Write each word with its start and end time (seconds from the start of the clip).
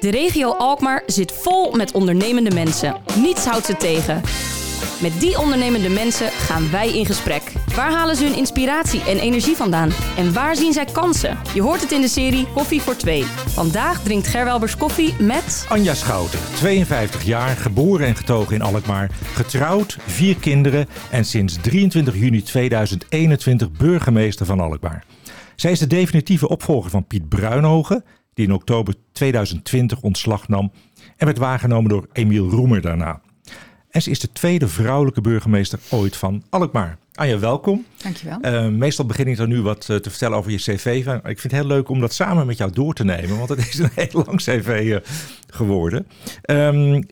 De 0.00 0.10
regio 0.10 0.52
Alkmaar 0.52 1.02
zit 1.06 1.32
vol 1.32 1.72
met 1.72 1.92
ondernemende 1.92 2.54
mensen. 2.54 2.96
Niets 3.16 3.44
houdt 3.44 3.66
ze 3.66 3.76
tegen. 3.76 4.20
Met 5.00 5.20
die 5.20 5.38
ondernemende 5.38 5.88
mensen 5.88 6.30
gaan 6.30 6.70
wij 6.70 6.98
in 6.98 7.06
gesprek. 7.06 7.52
Waar 7.74 7.92
halen 7.92 8.16
ze 8.16 8.24
hun 8.24 8.36
inspiratie 8.36 9.00
en 9.00 9.18
energie 9.18 9.56
vandaan? 9.56 9.90
En 10.16 10.32
waar 10.32 10.56
zien 10.56 10.72
zij 10.72 10.84
kansen? 10.84 11.38
Je 11.54 11.62
hoort 11.62 11.80
het 11.80 11.92
in 11.92 12.00
de 12.00 12.08
serie 12.08 12.46
Koffie 12.54 12.80
voor 12.80 12.96
Twee. 12.96 13.24
Vandaag 13.46 14.02
drinkt 14.02 14.26
Gerwelbers 14.26 14.76
koffie 14.76 15.14
met... 15.18 15.66
Anja 15.68 15.94
Schouten, 15.94 16.38
52 16.54 17.22
jaar, 17.22 17.56
geboren 17.56 18.06
en 18.06 18.16
getogen 18.16 18.54
in 18.54 18.62
Alkmaar. 18.62 19.10
Getrouwd, 19.34 19.96
vier 20.06 20.36
kinderen 20.36 20.88
en 21.10 21.24
sinds 21.24 21.56
23 21.60 22.14
juni 22.14 22.42
2021 22.42 23.70
burgemeester 23.70 24.46
van 24.46 24.60
Alkmaar. 24.60 25.04
Zij 25.56 25.70
is 25.70 25.78
de 25.78 25.86
definitieve 25.86 26.48
opvolger 26.48 26.90
van 26.90 27.06
Piet 27.06 27.28
Bruinhogen, 27.28 28.04
die 28.34 28.46
in 28.46 28.52
oktober 28.54 28.94
2020 29.12 30.00
ontslag 30.00 30.48
nam 30.48 30.72
en 31.16 31.26
werd 31.26 31.38
waargenomen 31.38 31.90
door 31.90 32.08
Emiel 32.12 32.48
Roemer 32.48 32.80
daarna. 32.80 33.20
En 33.90 34.02
ze 34.02 34.10
is 34.10 34.20
de 34.20 34.32
tweede 34.32 34.68
vrouwelijke 34.68 35.20
burgemeester 35.20 35.78
ooit 35.90 36.16
van 36.16 36.42
Alkmaar. 36.50 36.98
Anja, 37.14 37.38
welkom. 37.38 37.84
Dankjewel. 38.02 38.38
Uh, 38.42 38.68
meestal 38.68 39.06
begin 39.06 39.26
ik 39.26 39.36
dan 39.36 39.48
nu 39.48 39.62
wat 39.62 39.88
uh, 39.90 39.96
te 39.96 40.10
vertellen 40.10 40.38
over 40.38 40.50
je 40.50 40.56
cv. 40.56 40.86
Ik 41.06 41.40
vind 41.40 41.42
het 41.42 41.52
heel 41.52 41.66
leuk 41.66 41.88
om 41.88 42.00
dat 42.00 42.12
samen 42.12 42.46
met 42.46 42.56
jou 42.56 42.72
door 42.72 42.94
te 42.94 43.04
nemen, 43.04 43.36
want 43.36 43.48
het 43.48 43.58
is 43.58 43.78
een 43.78 43.90
heel 43.94 44.22
lang 44.26 44.36
cv 44.36 44.80
uh, 44.84 44.96
geworden. 45.46 46.06
Um, 46.50 47.06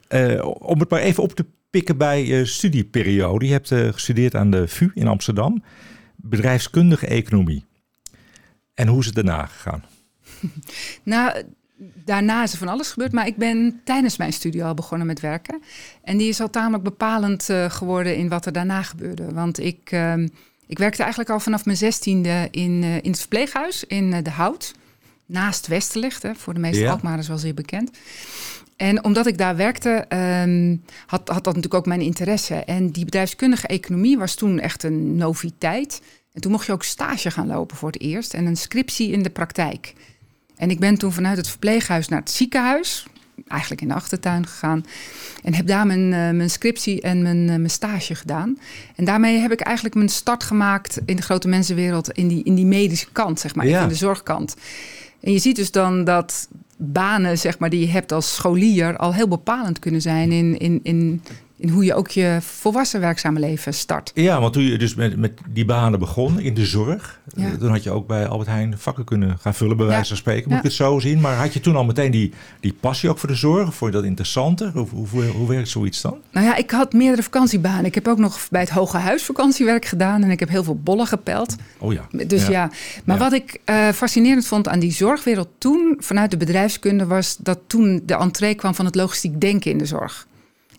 om 0.59 0.81
het 0.81 0.91
maar 0.91 1.01
even 1.01 1.23
op 1.23 1.33
te 1.33 1.47
pikken 1.71 1.97
bij 1.97 2.27
je 2.27 2.45
studieperiode. 2.45 3.47
Je 3.47 3.53
hebt 3.53 3.69
gestudeerd 3.69 4.35
aan 4.35 4.51
de 4.51 4.69
VU 4.69 4.91
in 4.95 5.07
Amsterdam, 5.07 5.63
bedrijfskundige 6.17 7.07
economie. 7.07 7.65
En 8.75 8.89
hoe 8.89 9.01
is 9.01 9.07
het 9.07 9.15
daarna 9.15 9.47
gegaan? 9.47 9.85
nou, 11.03 11.43
daarna 12.05 12.43
is 12.43 12.53
er 12.53 12.59
van 12.59 12.69
alles 12.69 12.91
gebeurd. 12.91 13.13
Maar 13.13 13.27
ik 13.27 13.37
ben 13.37 13.81
tijdens 13.85 14.17
mijn 14.17 14.33
studie 14.33 14.65
al 14.65 14.75
begonnen 14.75 15.07
met 15.07 15.21
werken. 15.21 15.63
En 16.03 16.17
die 16.17 16.29
is 16.29 16.41
al 16.41 16.51
tamelijk 16.51 16.83
bepalend 16.83 17.49
uh, 17.49 17.71
geworden 17.71 18.17
in 18.17 18.29
wat 18.29 18.47
er 18.47 18.53
daarna 18.53 18.83
gebeurde. 18.83 19.33
Want 19.33 19.59
ik, 19.61 19.93
uh, 19.93 20.15
ik 20.67 20.79
werkte 20.79 21.01
eigenlijk 21.01 21.31
al 21.31 21.41
vanaf 21.41 21.65
mijn 21.65 21.77
zestiende 21.77 22.49
in, 22.51 22.83
uh, 22.83 22.97
in 22.97 23.11
het 23.11 23.19
verpleeghuis 23.19 23.85
in 23.85 24.13
uh, 24.13 24.19
De 24.23 24.31
Hout. 24.31 24.75
Naast 25.27 25.67
Westerlicht, 25.67 26.23
hè, 26.23 26.35
voor 26.35 26.55
de 26.55 26.61
meeste 26.61 26.83
ja. 26.83 26.91
Alkmaarders 26.91 27.29
wel 27.29 27.39
zeer 27.39 27.55
bekend. 27.55 27.91
En 28.77 29.05
omdat 29.05 29.27
ik 29.27 29.39
daar 29.39 29.57
werkte, 29.57 30.05
um, 30.45 30.85
had, 31.07 31.29
had 31.29 31.45
dat 31.45 31.45
natuurlijk 31.45 31.75
ook 31.75 31.87
mijn 31.87 32.01
interesse. 32.01 32.55
En 32.55 32.91
die 32.91 33.05
bedrijfskundige 33.05 33.67
economie 33.67 34.19
was 34.19 34.35
toen 34.35 34.59
echt 34.59 34.83
een 34.83 35.17
noviteit. 35.17 36.03
En 36.33 36.41
toen 36.41 36.53
mocht 36.53 36.67
je 36.67 36.73
ook 36.73 36.83
stage 36.83 37.31
gaan 37.31 37.47
lopen 37.47 37.77
voor 37.77 37.91
het 37.91 38.01
eerst. 38.01 38.35
En 38.35 38.47
een 38.47 38.57
scriptie 38.57 39.11
in 39.11 39.23
de 39.23 39.31
praktijk. 39.31 39.95
En 40.59 40.71
ik 40.71 40.79
ben 40.79 40.99
toen 40.99 41.13
vanuit 41.13 41.37
het 41.37 41.49
verpleeghuis 41.49 42.09
naar 42.09 42.21
het 42.21 42.31
ziekenhuis, 42.31 43.07
eigenlijk 43.47 43.81
in 43.81 43.89
de 43.89 43.95
achtertuin 43.95 44.47
gegaan. 44.47 44.85
En 45.43 45.55
heb 45.55 45.67
daar 45.67 45.87
mijn, 45.87 46.01
uh, 46.01 46.31
mijn 46.31 46.51
scriptie 46.51 47.01
en 47.01 47.23
mijn, 47.23 47.39
uh, 47.39 47.47
mijn 47.47 47.71
stage 47.71 48.15
gedaan. 48.15 48.59
En 48.97 49.05
daarmee 49.05 49.39
heb 49.39 49.53
ik 49.53 49.61
eigenlijk 49.61 49.95
mijn 49.95 50.09
start 50.09 50.45
gemaakt 50.45 51.01
in 51.05 51.17
de 51.17 51.23
grote 51.23 51.49
mensenwereld, 51.49 52.11
in 52.11 52.29
die, 52.29 52.45
in 52.45 52.55
die 52.55 52.67
medische 52.67 53.13
kant, 53.13 53.41
zeg 53.41 53.55
maar, 53.55 53.67
ja. 53.67 53.83
in 53.83 53.89
de 53.89 53.95
zorgkant. 53.95 54.57
En 55.21 55.33
je 55.33 55.39
ziet 55.39 55.57
dus 55.57 55.71
dan 55.71 56.05
dat 56.05 56.49
banen, 56.77 57.39
zeg 57.39 57.59
maar, 57.59 57.71
die 57.71 57.81
je 57.81 57.93
hebt 57.93 58.13
als 58.13 58.35
scholier, 58.35 58.97
al 58.97 59.15
heel 59.15 59.29
bepalend 59.29 59.79
kunnen 59.79 60.01
zijn 60.01 60.33
in, 60.33 60.59
in, 60.59 60.81
in 60.83 61.23
in 61.59 61.69
hoe 61.69 61.85
je 61.85 61.95
ook 61.95 62.09
je 62.09 62.39
volwassen 62.41 63.01
werkzame 63.01 63.41
leven 63.41 63.75
start. 63.75 64.11
Ja, 64.15 64.41
want 64.41 64.53
toen 64.53 64.63
je 64.63 64.79
dus 64.79 64.95
met, 64.95 65.17
met 65.17 65.33
die 65.49 65.65
banen 65.65 65.99
begon 65.99 66.41
in 66.41 66.55
de 66.55 66.67
zorg, 66.67 67.21
Ja. 67.35 67.51
dan 67.59 67.71
had 67.71 67.83
je 67.83 67.91
ook 67.91 68.07
bij 68.07 68.27
Albert 68.27 68.49
Heijn 68.49 68.79
vakken 68.79 69.05
kunnen 69.05 69.39
gaan 69.39 69.55
vullen, 69.55 69.77
bij 69.77 69.87
wijze 69.87 70.09
van 70.09 70.17
spreken. 70.17 70.43
Moet 70.43 70.53
Ja. 70.53 70.57
ik 70.59 70.63
het 70.65 70.73
zo 70.73 70.99
zien? 70.99 71.21
Maar 71.21 71.37
had 71.37 71.53
je 71.53 71.61
toen 71.61 71.77
al 71.77 71.85
meteen 71.85 72.11
die, 72.11 72.33
die 72.61 72.73
passie 72.81 73.11
ook 73.11 73.19
voor 73.19 73.29
de 73.29 73.35
zorg? 73.35 73.75
Vond 73.75 73.93
je 73.93 73.97
dat 73.99 74.07
interessanter? 74.07 74.71
Hoe, 74.73 74.87
hoe, 75.11 75.25
hoe, 75.25 75.49
werkt 75.49 75.69
zoiets 75.69 76.01
dan? 76.01 76.17
Nou 76.31 76.47
ja, 76.47 76.57
ik 76.57 76.71
had 76.71 76.93
meerdere 76.93 77.23
vakantiebanen. 77.23 77.85
Ik 77.85 77.95
heb 77.95 78.09
ook 78.09 78.19
nog 78.19 78.47
bij 78.51 78.61
het 78.61 78.71
Hoge 78.71 78.97
Huis 78.97 79.23
vakantiewerk 79.25 79.85
gedaan 79.85 80.23
en 80.23 80.31
ik 80.31 80.41
heb 80.41 80.49
heel 80.49 80.65
veel 80.65 80.79
bollen 80.83 81.07
gepeld. 81.07 81.57
Oh 81.79 81.93
ja. 81.93 82.07
Dus 82.27 82.47
ja, 82.47 82.71
maar 83.05 83.19
wat 83.19 83.33
ik 83.33 83.61
eh, 83.65 83.89
fascinerend 83.89 84.47
vond 84.47 84.69
aan 84.69 84.79
die 84.79 84.93
zorgwereld 84.93 85.49
toen, 85.59 85.97
vanuit 85.99 86.31
de 86.31 86.37
bedrijfskunde, 86.37 87.07
was 87.07 87.37
dat 87.37 87.59
toen 87.67 88.03
de 88.07 88.15
entree 88.15 88.55
kwam 88.55 88.75
van 88.75 88.85
het 88.85 88.95
logistiek 88.95 89.41
denken 89.41 89.71
in 89.71 89.79
de 89.79 89.87
zorg. 89.87 90.27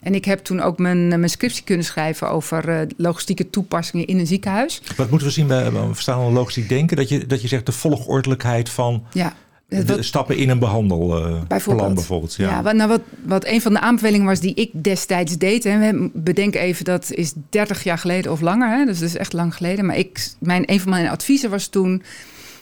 En 0.01 0.15
ik 0.15 0.25
heb 0.25 0.39
toen 0.39 0.59
ook 0.61 0.77
mijn, 0.77 1.11
eh, 1.11 1.17
mijn 1.17 1.29
scriptie 1.29 1.63
kunnen 1.63 1.85
schrijven 1.85 2.29
over 2.29 2.69
eh, 2.69 2.87
logistieke 2.97 3.49
toepassingen 3.49 4.05
in 4.07 4.19
een 4.19 4.27
ziekenhuis. 4.27 4.81
Wat 4.95 5.09
moeten 5.09 5.27
we 5.27 5.33
zien 5.33 5.47
bij 5.47 5.71
bij 5.71 5.81
verstaan 5.91 6.25
we 6.25 6.31
logistiek 6.31 6.69
denken? 6.69 6.97
Dat 6.97 7.09
je, 7.09 7.25
dat 7.25 7.41
je 7.41 7.47
zegt 7.47 7.65
de 7.65 7.71
volgordelijkheid 7.71 8.69
van 8.69 9.03
Ja, 9.11 9.33
de 9.67 9.85
wat- 9.85 10.03
stappen 10.03 10.37
in 10.37 10.49
een 10.49 10.59
behandelplan 10.59 11.45
Bijvoorbeeld. 11.47 11.93
bijvoorbeeld. 11.93 12.35
Ja, 12.35 12.49
Ja. 12.49 12.61
wat, 12.63 12.73
nou 12.73 12.89
wat, 12.89 13.01
wat 13.25 13.45
een 13.45 13.61
van 13.61 13.73
de 13.73 13.79
aanbevelingen 13.79 14.25
was 14.25 14.39
die 14.39 14.53
ik 14.53 14.69
destijds 14.83 15.37
deed. 15.37 15.63
Hè, 15.63 15.79
we 15.91 16.09
bedenken 16.13 16.61
even, 16.61 16.85
dat 16.85 17.11
is 17.11 17.33
30 17.49 17.83
jaar 17.83 17.97
geleden 17.97 18.31
of 18.31 18.41
langer. 18.41 18.69
Hè, 18.77 18.85
dus 18.85 18.99
dat 18.99 19.09
is 19.09 19.17
echt 19.17 19.33
lang 19.33 19.55
geleden. 19.55 19.85
Maar 19.85 19.97
ik, 19.97 20.29
mijn, 20.39 20.63
een 20.71 20.79
van 20.79 20.89
mijn 20.89 21.07
adviezen 21.09 21.49
was 21.49 21.67
toen... 21.67 22.03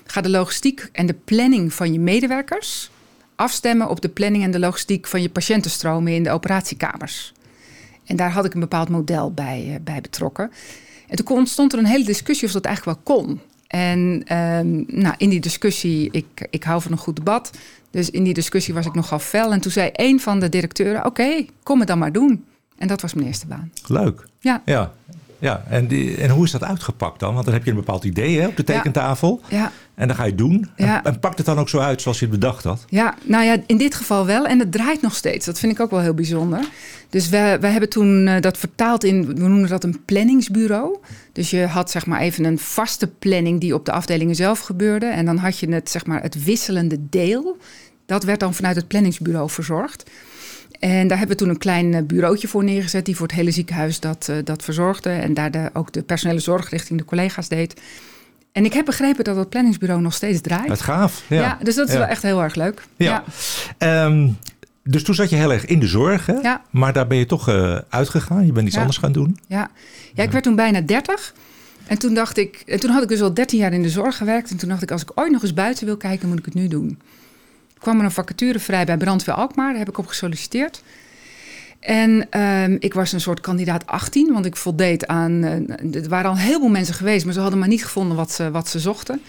ga 0.06 0.22
de 0.22 0.30
logistiek 0.30 0.90
en 0.92 1.06
de 1.06 1.16
planning 1.25 1.74
van 1.74 1.94
je 1.94 2.00
medewerkers... 2.00 2.90
afstemmen 3.38 3.90
op 3.90 4.02
de 4.02 4.09
planning 4.09 4.44
en 4.44 4.52
de 4.52 4.59
logistiek 4.59 5.08
van 5.08 5.22
je 5.22 5.30
patiëntenstromen 5.30 6.14
in 6.14 6.24
de 6.24 6.31
operatiekamers. 6.31 7.34
En 8.06 8.16
daar 8.16 8.31
had 8.31 8.46
ik 8.46 8.53
een 8.53 8.59
bepaald 8.59 8.90
model 8.90 9.31
bij, 9.31 9.68
eh, 9.70 9.75
bij 9.81 10.02
betrokken. 10.02 10.52
En 11.08 11.16
toen 11.16 11.38
ontstond 11.38 11.74
er 11.74 11.80
een 11.80 11.86
hele 11.86 12.06
discussie 12.06 12.48
of 12.48 12.53
dat 12.53 12.66
eigenlijk 12.66 12.98
wel 12.98 13.16
kon. 13.16 13.40
En 13.68 14.22
ehm, 14.25 14.84
nou, 14.88 15.16
in 15.18 15.30
die 15.30 15.40
discussie, 15.40 16.09
ik, 16.12 16.48
ik 16.50 16.64
hou 16.64 16.81
van 16.81 16.92
een 16.92 16.98
goed 16.98 17.16
debat. 17.16 17.52
Dus 17.92 18.09
in 18.09 18.24
die 18.24 18.34
discussie 18.34 18.74
was 18.74 18.86
ik 18.86 18.94
nogal 18.94 19.20
fel. 19.20 19.52
En 19.52 19.59
toen 19.59 19.72
zei 19.72 19.90
een 19.94 20.19
van 20.19 20.40
de 20.40 20.50
directeuren: 20.50 21.06
Oké, 21.06 21.46
kom 21.64 21.80
het 21.80 21.88
dan 21.88 21.98
maar 21.98 22.12
doen. 22.12 22.46
En 22.78 22.88
dat 22.88 23.02
was 23.02 23.14
mijn 23.14 23.28
eerste 23.28 23.48
baan. 23.48 23.72
Leuk. 23.88 24.25
Ja, 24.40 24.62
Ja. 24.66 24.94
Ja, 25.40 25.64
en, 25.70 25.88
die, 25.88 26.18
en 26.18 26.30
hoe 26.30 26.44
is 26.44 26.52
dat 26.52 26.64
uitgepakt 26.64 27.20
dan? 27.20 27.34
Want 27.34 27.46
dan 27.46 27.53
heb 27.53 27.64
je 27.64 27.70
een 27.70 27.75
bepaald 27.75 28.03
idee 28.03 28.40
hè, 28.40 28.48
op 28.48 28.58
de 28.58 28.64
tekentafel. 28.64 29.42
ja, 29.50 29.72
En 29.96 30.08
dan 30.08 30.16
ga 30.16 30.24
je 30.24 30.30
het 30.30 30.38
doen. 30.38 30.70
Ja. 30.75 31.03
En, 31.03 31.14
en 31.14 31.20
pakt 31.20 31.38
het 31.38 31.46
dan 31.46 31.59
ook 31.59 31.70
zo 31.70 31.80
uit 31.80 32.02
zoals 32.02 32.20
je 32.20 32.25
het 32.25 32.40
bedacht 32.40 32.64
had? 32.64 32.86
ja, 32.90 33.16
nou 33.24 33.44
ja, 33.44 33.58
in 33.66 33.78
dit 33.78 33.96
geval 33.96 34.25
wel. 34.25 34.46
En 34.46 34.59
het 34.59 34.72
draait 34.72 35.02
nog 35.02 35.16
steeds. 35.16 35.46
Dat 35.46 35.59
vind 35.59 35.72
ik 35.72 35.80
ook 35.80 35.92
wel 35.92 36.00
heel 36.00 36.14
bijzonder. 36.14 36.68
Dus 37.09 37.30
we, 37.30 37.58
we 37.62 37.68
hebben 37.68 37.90
toen 37.90 38.28
eh, 38.28 38.42
dat 38.42 38.58
vertaald 38.58 39.03
in, 39.03 39.25
we 39.25 39.34
noemen 39.34 39.70
dat 39.70 39.84
een 39.84 40.02
planningsbureau. 40.06 40.98
Dus 41.31 41.50
je 41.50 41.66
had 41.66 41.92
zeg 41.92 42.06
maar 42.06 42.19
even 42.19 42.44
een 42.44 42.59
vaste 42.59 43.08
planning 43.08 43.59
die 43.59 43.74
op 43.74 43.86
de 43.86 43.92
afdelingen 43.92 44.36
zelf 44.36 44.59
gebeurde. 44.59 45.06
En 45.06 45.25
dan 45.25 45.38
had 45.38 45.59
je 45.59 45.74
het, 45.74 45.90
zeg 45.90 46.06
maar, 46.06 46.22
het 46.22 46.44
wisselende 46.44 46.98
deel. 47.09 47.58
Dat 48.06 48.24
werd 48.24 48.40
dan 48.40 48.54
vanuit 48.54 48.75
het 48.75 48.88
planningsbureau 48.88 49.50
verzorgd. 49.50 50.09
En 50.79 51.07
daar 51.07 51.17
hebben 51.17 51.38
we 51.38 51.43
toen 51.43 51.51
een 51.51 51.57
klein 51.57 51.93
eh, 51.93 52.03
bureautje 52.03 52.47
voor 52.47 52.63
neergezet... 52.63 53.05
die 53.05 53.15
voor 53.15 53.27
het 53.27 53.35
hele 53.35 53.51
ziekenhuis 53.51 53.99
dat, 53.99 54.27
eh, 54.29 54.35
dat 54.43 54.63
verzorgde. 54.63 55.09
En 55.09 55.33
daar 55.33 55.51
de, 55.51 55.69
ook 55.73 55.91
de 55.93 56.01
personele 56.03 56.39
zorg 56.39 56.69
richting 56.69 56.99
de 56.99 57.05
collega's 57.05 57.47
deed. 57.47 57.81
En 58.51 58.65
ik 58.65 58.73
heb 58.73 58.85
begrepen 58.85 59.23
dat 59.23 59.35
het 59.35 59.49
planningsbureau 59.49 60.01
nog 60.01 60.13
steeds 60.13 60.41
draait. 60.41 60.69
Het 60.69 60.81
gaaf. 60.81 61.23
Ja, 61.27 61.41
Ja, 61.41 61.57
dus 61.63 61.75
dat 61.75 61.88
is 61.88 61.93
Ja. 61.93 61.99
wel 61.99 62.07
echt 62.07 62.21
heel 62.21 62.43
erg 62.43 62.55
leuk. 62.55 62.81
Ja. 62.95 63.23
Ehm, 63.77 64.27
dus 64.83 65.03
toen 65.03 65.15
zat 65.15 65.29
je 65.29 65.35
heel 65.35 65.51
erg 65.51 65.65
in 65.65 65.79
de 65.79 65.88
zorg, 65.88 66.25
hè? 66.25 66.33
Ja. 66.33 66.61
maar 66.71 66.94
daar 66.94 67.07
ben 67.07 67.17
je 67.17 67.25
toch 67.25 67.49
eh, 67.49 67.77
uitgegaan. 67.89 68.45
Je 68.45 68.51
bent 68.51 68.67
iets 68.67 68.77
anders 68.77 68.97
gaan 68.97 69.11
doen. 69.11 69.38
Ja. 69.47 69.69
ja, 70.13 70.23
ik 70.23 70.31
werd 70.31 70.44
toen 70.44 70.55
bijna 70.55 70.81
30. 70.81 71.33
En 71.88 71.97
toen 71.97 72.13
dacht 72.13 72.38
ik, 72.38 72.63
en 72.65 72.79
toen 72.79 72.89
had 72.89 73.03
ik 73.03 73.09
dus 73.09 73.21
al 73.21 73.33
13 73.33 73.59
jaar 73.59 73.73
in 73.73 73.81
de 73.81 73.89
zorg 73.89 74.17
gewerkt. 74.17 74.51
En 74.51 74.57
toen 74.57 74.69
dacht 74.69 74.81
ik, 74.81 74.91
als 74.91 75.01
ik 75.01 75.11
ooit 75.15 75.31
nog 75.31 75.41
eens 75.41 75.53
buiten 75.53 75.85
wil 75.85 75.97
kijken, 75.97 76.27
moet 76.27 76.39
ik 76.39 76.45
het 76.45 76.53
nu 76.53 76.67
doen. 76.67 76.99
Kwam 77.79 77.99
er 77.99 78.05
een 78.05 78.11
vacature 78.11 78.59
vrij 78.59 78.85
bij 78.85 78.97
Brandweer 78.97 79.35
Alkmaar. 79.35 79.69
Daar 79.69 79.79
heb 79.79 79.89
ik 79.89 79.97
op 79.97 80.07
gesolliciteerd. 80.07 80.81
En 81.79 82.27
ehm, 82.29 82.75
ik 82.79 82.93
was 82.93 83.11
een 83.11 83.21
soort 83.21 83.39
kandidaat 83.39 83.88
18, 83.88 84.33
want 84.33 84.45
ik 84.45 84.55
voldeed 84.55 85.07
aan. 85.07 85.43
eh, 85.43 86.03
er 86.03 86.09
waren 86.09 86.29
al 86.29 86.38
heel 86.38 86.59
veel 86.59 86.69
mensen 86.69 86.93
geweest, 86.95 87.25
maar 87.25 87.33
ze 87.33 87.39
hadden 87.39 87.59
maar 87.59 87.67
niet 87.67 87.83
gevonden 87.83 88.17
wat 88.17 88.31
ze, 88.31 88.51
wat 88.51 88.67
ze 88.67 88.79
zochten. 88.79 89.21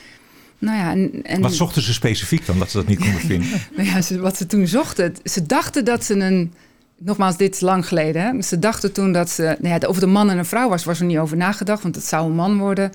Nou 0.59 0.78
ja, 0.78 0.91
en, 0.91 1.22
en 1.22 1.41
Wat 1.41 1.54
zochten 1.54 1.82
ze 1.82 1.92
specifiek 1.92 2.47
dan, 2.47 2.59
dat 2.59 2.70
ze 2.70 2.76
dat 2.76 2.86
niet 2.86 2.98
konden 2.98 3.20
vinden? 3.20 3.48
nou 3.76 3.88
ja, 3.88 4.00
ze, 4.03 4.20
wat 4.20 4.36
ze 4.36 4.47
toen 4.47 4.66
zochten. 4.66 5.15
Ze 5.25 5.47
dachten 5.47 5.84
dat 5.84 6.04
ze 6.04 6.15
een. 6.15 6.53
Nogmaals, 7.01 7.36
dit 7.36 7.54
is 7.54 7.60
lang 7.60 7.86
geleden. 7.89 8.22
Hè? 8.22 8.42
Ze 8.42 8.59
dachten 8.59 8.92
toen 8.92 9.12
dat 9.12 9.30
ze. 9.30 9.56
Nou 9.60 9.80
ja, 9.80 9.89
of 9.89 9.94
het 9.94 10.04
een 10.04 10.10
man 10.10 10.30
en 10.30 10.39
een 10.39 10.44
vrouw 10.44 10.68
was, 10.68 10.84
was 10.84 11.01
er 11.01 11.06
niet 11.06 11.18
over 11.18 11.36
nagedacht. 11.36 11.83
Want 11.83 11.94
het 11.94 12.04
zou 12.04 12.27
een 12.27 12.34
man 12.34 12.59
worden. 12.59 12.92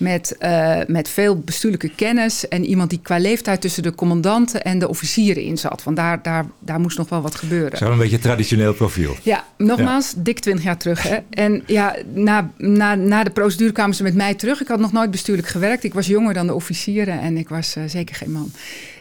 Met, 0.00 0.36
eh, 0.38 0.78
met 0.86 1.08
veel 1.08 1.38
bestuurlijke 1.38 1.90
kennis. 1.94 2.48
En 2.48 2.64
iemand 2.64 2.90
die 2.90 3.00
qua 3.02 3.18
leeftijd 3.18 3.60
tussen 3.60 3.82
de 3.82 3.94
commandanten 3.94 4.62
en 4.64 4.78
de 4.78 4.88
officieren 4.88 5.42
in 5.42 5.58
zat. 5.58 5.82
Want 5.82 5.96
daar, 5.96 6.22
daar, 6.22 6.46
daar 6.58 6.80
moest 6.80 6.98
nog 6.98 7.08
wel 7.08 7.20
wat 7.22 7.34
gebeuren. 7.34 7.78
Zo 7.78 7.90
een 7.90 7.98
beetje 7.98 8.16
een 8.16 8.22
traditioneel 8.22 8.74
profiel. 8.74 9.16
Ja, 9.22 9.44
nogmaals, 9.56 10.14
dik 10.16 10.38
20 10.38 10.64
jaar 10.64 10.76
terug. 10.76 11.02
Hè? 11.02 11.18
En 11.30 11.62
ja, 11.66 11.96
na, 12.14 12.50
na, 12.56 12.94
na 12.94 13.24
de 13.24 13.30
procedure 13.30 13.72
kwamen 13.72 13.94
ze 13.94 14.02
met 14.02 14.14
mij 14.14 14.34
terug. 14.34 14.60
Ik 14.60 14.68
had 14.68 14.80
nog 14.80 14.92
nooit 14.92 15.10
bestuurlijk 15.10 15.48
gewerkt. 15.48 15.84
Ik 15.84 15.94
was 15.94 16.06
jonger 16.06 16.34
dan 16.34 16.46
de 16.46 16.54
officieren 16.54 17.20
en 17.20 17.36
ik 17.36 17.48
was 17.48 17.76
eh, 17.76 17.82
zeker 17.86 18.14
geen 18.14 18.32
man. 18.32 18.52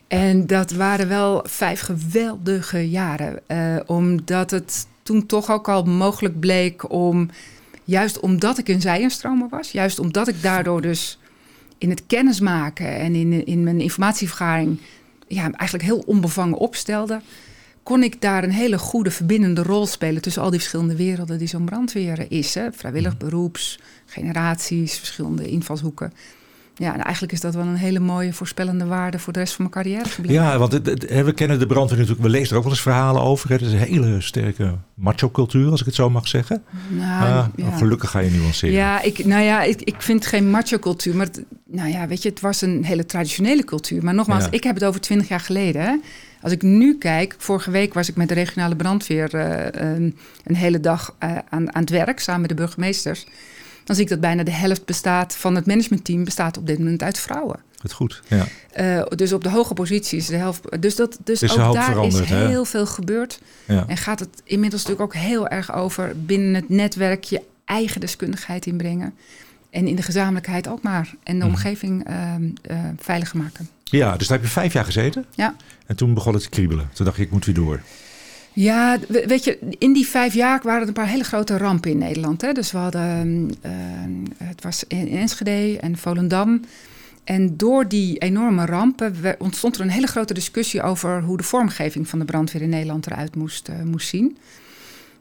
En 0.07 0.47
dat 0.47 0.71
waren 0.71 1.07
wel 1.07 1.43
vijf 1.47 1.79
geweldige 1.79 2.89
jaren. 2.89 3.39
eh, 3.47 3.75
omdat 3.85 4.51
het 4.51 4.87
toen 5.03 5.25
toch 5.25 5.51
ook 5.51 5.69
al 5.69 5.83
mogelijk 5.83 6.39
bleek 6.39 6.91
om... 6.91 7.29
Juist 7.89 8.19
omdat 8.19 8.57
ik 8.57 8.67
een 8.67 8.81
zijenstromer 8.81 9.49
was. 9.49 9.71
Juist 9.71 9.99
omdat 9.99 10.27
ik 10.27 10.41
daardoor 10.41 10.81
dus 10.81 11.19
in 11.77 11.89
het 11.89 12.05
kennismaken 12.07 12.95
en 12.95 13.15
in, 13.15 13.45
in 13.45 13.63
mijn 13.63 13.81
informatievergaring... 13.81 14.79
Ja, 15.27 15.41
eigenlijk 15.51 15.83
heel 15.83 16.03
onbevangen 16.05 16.57
opstelde 16.57 17.21
kon 17.83 18.03
ik 18.03 18.21
daar 18.21 18.43
een 18.43 18.51
hele 18.51 18.77
goede 18.77 19.11
verbindende 19.11 19.63
rol 19.63 19.85
spelen 19.85 20.21
tussen 20.21 20.41
al 20.41 20.49
die 20.49 20.59
verschillende 20.59 20.95
werelden 20.95 21.37
die 21.37 21.47
zo'n 21.47 21.65
brandweer 21.65 22.25
is. 22.31 22.53
Hè? 22.53 22.71
Vrijwillig 22.71 23.17
Mhm. 23.17 23.25
beroeps, 23.25 23.79
generaties, 24.05 24.97
verschillende 24.97 25.47
invalshoeken. 25.47 26.13
Ja, 26.79 26.93
en 26.93 27.01
eigenlijk 27.03 27.33
is 27.33 27.41
dat 27.41 27.53
wel 27.55 27.65
een 27.65 27.75
hele 27.75 27.99
mooie 27.99 28.33
voorspellende 28.33 28.85
waarde 28.85 29.19
voor 29.19 29.33
de 29.33 29.39
rest 29.39 29.53
van 29.53 29.69
mijn 29.71 29.83
carrière. 29.83 30.09
Ja, 30.33 30.57
want 30.57 30.71
het, 30.71 31.05
we 31.23 31.31
kennen 31.33 31.59
de 31.59 31.65
brandweer 31.65 31.99
natuurlijk. 31.99 32.25
We 32.27 32.31
lezen 32.31 32.49
er 32.51 32.57
ook 32.57 32.63
wel 32.63 32.71
eens 32.71 32.81
verhalen 32.81 33.21
over. 33.21 33.49
hè. 33.49 33.55
Het 33.55 33.63
is 33.65 33.71
een 33.71 33.77
hele 33.79 34.21
sterke 34.21 34.75
macho-cultuur, 34.93 35.71
als 35.71 35.79
ik 35.79 35.85
het 35.85 35.95
zo 35.95 36.09
mag 36.09 36.27
zeggen. 36.27 36.63
Nou, 36.89 37.23
Ah, 37.33 37.45
ja. 37.55 37.77
Gelukkig 37.77 38.09
ga 38.09 38.19
je 38.19 38.29
nuanceren. 38.31 38.75
Ja, 38.75 39.01
ik, 39.01 39.25
nou 39.25 39.43
ja, 39.43 39.63
ik, 39.63 39.81
ik 39.81 39.95
vind 40.01 40.25
geen 40.25 40.49
macho-cultuur. 40.49 41.15
Maar 41.15 41.25
het, 41.25 41.43
nou 41.65 41.89
ja, 41.89 42.07
weet 42.07 42.21
je, 42.23 42.29
het 42.29 42.39
was 42.39 42.61
een 42.61 42.83
hele 42.85 43.05
traditionele 43.05 43.63
cultuur. 43.63 44.03
Maar 44.03 44.13
nogmaals, 44.13 44.43
Ja. 44.43 44.51
ik 44.51 44.63
heb 44.63 44.75
het 44.75 44.83
over 44.85 45.01
twintig 45.01 45.27
jaar 45.27 45.39
geleden. 45.39 45.81
Hè. 45.81 45.95
Als 46.41 46.51
ik 46.51 46.61
nu 46.61 46.97
kijk, 46.97 47.35
vorige 47.37 47.71
week 47.71 47.93
was 47.93 48.09
ik 48.09 48.15
met 48.15 48.27
de 48.27 48.33
regionale 48.33 48.75
brandweer 48.75 49.33
eh, 49.33 49.83
een, 49.95 50.17
een 50.43 50.55
hele 50.55 50.79
dag 50.79 51.15
eh, 51.19 51.31
aan, 51.49 51.73
aan 51.75 51.81
het 51.81 51.89
werk 51.89 52.19
samen 52.19 52.41
met 52.41 52.49
de 52.49 52.55
burgemeesters. 52.55 53.25
Dan 53.89 53.97
zie 53.97 54.07
ik 54.07 54.13
dat 54.13 54.19
bijna 54.21 54.43
de 54.43 54.51
helft 54.51 54.85
bestaat 54.85 55.35
van 55.35 55.55
het 55.55 55.65
managementteam 55.65 56.23
bestaat 56.23 56.57
op 56.57 56.67
dit 56.67 56.77
moment 56.77 57.03
uit 57.03 57.19
vrouwen. 57.19 57.59
Het 57.81 57.91
goed. 57.91 58.21
Ja. 58.27 58.45
Eh, 58.71 59.03
dus 59.15 59.33
op 59.33 59.43
de 59.43 59.49
hoge 59.49 59.73
posities 59.73 60.25
de 60.27 60.35
helft. 60.35 60.81
Dus, 60.81 60.95
dat, 60.95 61.17
dus 61.23 61.51
ook 61.57 61.73
daar 61.73 62.05
is 62.05 62.19
hè? 62.19 62.47
heel 62.47 62.65
veel 62.65 62.85
gebeurd. 62.85 63.39
Ja. 63.65 63.83
En 63.87 63.97
gaat 63.97 64.19
het 64.19 64.41
inmiddels 64.43 64.83
natuurlijk 64.85 65.15
ook 65.15 65.21
heel 65.21 65.47
erg 65.47 65.73
over 65.73 66.13
binnen 66.25 66.53
het 66.53 66.69
netwerk 66.69 67.23
je 67.23 67.41
eigen 67.65 68.01
deskundigheid 68.01 68.65
inbrengen. 68.65 69.13
En 69.69 69.87
in 69.87 69.95
de 69.95 70.01
gezamenlijkheid 70.01 70.67
ook 70.67 70.81
maar. 70.81 71.15
En 71.23 71.39
de 71.39 71.45
Mhm. 71.45 71.53
omgeving 71.53 72.05
eh, 72.07 72.33
veiliger 72.99 73.37
maken. 73.37 73.69
ja, 73.83 74.17
dus 74.17 74.27
daar 74.27 74.37
heb 74.37 74.45
je 74.45 74.51
vijf 74.53 74.73
jaar 74.73 74.85
gezeten. 74.85 75.25
Ja. 75.35 75.55
En 75.85 75.95
toen 75.95 76.13
begon 76.13 76.33
het 76.33 76.43
te 76.43 76.49
kriebelen. 76.49 76.89
Toen 76.93 77.05
dacht 77.05 77.17
je, 77.17 77.23
ik 77.23 77.31
moet 77.31 77.45
weer 77.45 77.55
door. 77.55 77.81
Ja, 78.53 78.97
we- 79.07 79.23
weet 79.27 79.43
je, 79.43 79.57
in 79.77 79.93
die 79.93 80.07
vijf 80.07 80.33
jaar 80.33 80.59
waren 80.63 80.81
er 80.81 80.87
een 80.87 80.93
paar 80.93 81.07
hele 81.07 81.23
grote 81.23 81.57
rampen 81.57 81.91
in 81.91 81.97
Nederland. 81.97 82.41
Hè? 82.41 82.51
Dus 82.51 82.71
we 82.71 82.77
hadden, 82.77 83.51
ehm, 83.61 84.43
het 84.43 84.63
was 84.63 84.83
in 84.87 85.07
Enschede 85.09 85.77
en 85.79 85.97
Volendam. 85.97 86.61
En 87.23 87.57
door 87.57 87.87
die 87.87 88.17
enorme 88.17 88.65
rampen 88.65 89.15
ontstond 89.39 89.75
er 89.75 89.81
een 89.81 89.89
hele 89.89 90.07
grote 90.07 90.33
discussie 90.33 90.81
over 90.81 91.21
hoe 91.21 91.37
de 91.37 91.43
vormgeving 91.43 92.07
van 92.07 92.19
de 92.19 92.25
brandweer 92.25 92.61
in 92.61 92.69
Nederland 92.69 93.05
eruit 93.07 93.35
moest, 93.35 93.67
eh, 93.67 93.81
moest 93.81 94.07
zien. 94.07 94.37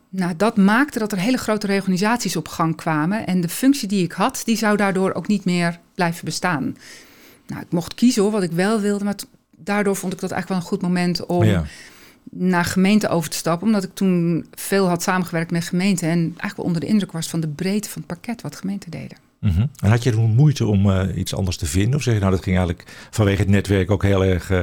Nou, 0.09 0.33
dat 0.37 0.57
maakte 0.57 0.99
dat 0.99 1.13
er 1.13 1.19
hele 1.19 1.37
grote 1.37 1.67
reorganisaties 1.67 2.37
op 2.37 2.49
gang 2.49 2.77
kwamen. 2.77 3.27
En 3.27 3.41
de 3.41 3.49
functie 3.49 3.89
die 3.89 4.05
ik 4.05 4.13
had, 4.13 4.43
die 4.45 4.57
zou 4.57 4.77
daardoor 4.77 5.13
ook 5.15 5.27
niet 5.29 5.45
meer 5.45 5.79
blijven 5.95 6.25
bestaan. 6.25 6.77
Nou, 7.47 7.61
ik 7.63 7.73
mocht 7.73 7.95
kiezen 7.95 8.23
hoor, 8.23 8.31
wat 8.31 8.43
ik 8.43 8.53
wel 8.53 8.81
wilde. 8.81 9.05
Maar 9.05 9.15
daardoor 9.57 9.97
vond 9.97 10.13
ik 10.13 10.21
dat 10.21 10.31
eigenlijk 10.31 10.49
wel 10.63 10.71
een 10.71 10.79
goed 10.79 10.89
moment 10.89 11.27
om 11.27 11.45
ja. 11.45 11.65
Naar 12.31 12.65
gemeente 12.65 13.09
over 13.09 13.31
te 13.31 13.37
stappen. 13.37 13.67
Omdat 13.67 13.85
ik 13.85 13.95
toen 13.95 14.47
veel 14.55 14.89
had 14.89 15.03
samengewerkt 15.03 15.51
met 15.51 15.65
gemeenten. 15.65 16.09
En 16.09 16.19
eigenlijk 16.19 16.57
wel 16.57 16.67
onder 16.67 16.81
de 16.81 16.87
indruk 16.87 17.13
was 17.13 17.29
van 17.29 17.41
de 17.41 17.49
breedte 17.49 17.89
van 17.89 18.03
het 18.07 18.19
pakket 18.19 18.43
wat 18.43 18.57
gemeenten 18.57 18.91
deden. 18.91 19.17
Mhm. 19.39 19.61
En 19.77 19.91
had 19.91 20.03
je 20.03 20.11
toen 20.11 20.35
moeite 20.35 20.67
om 20.67 20.91
eh, 20.91 21.17
iets 21.17 21.35
anders 21.35 21.57
te 21.57 21.67
vinden? 21.67 21.95
Of 21.95 22.03
zeg 22.03 22.15
je 22.15 22.21
nou, 22.21 22.33
dat 22.33 22.43
ging 22.43 22.57
eigenlijk 22.57 22.89
vanwege 23.11 23.41
het 23.41 23.51
netwerk 23.51 23.91
ook 23.91 24.03
heel 24.03 24.25
erg 24.25 24.51
eh, 24.51 24.63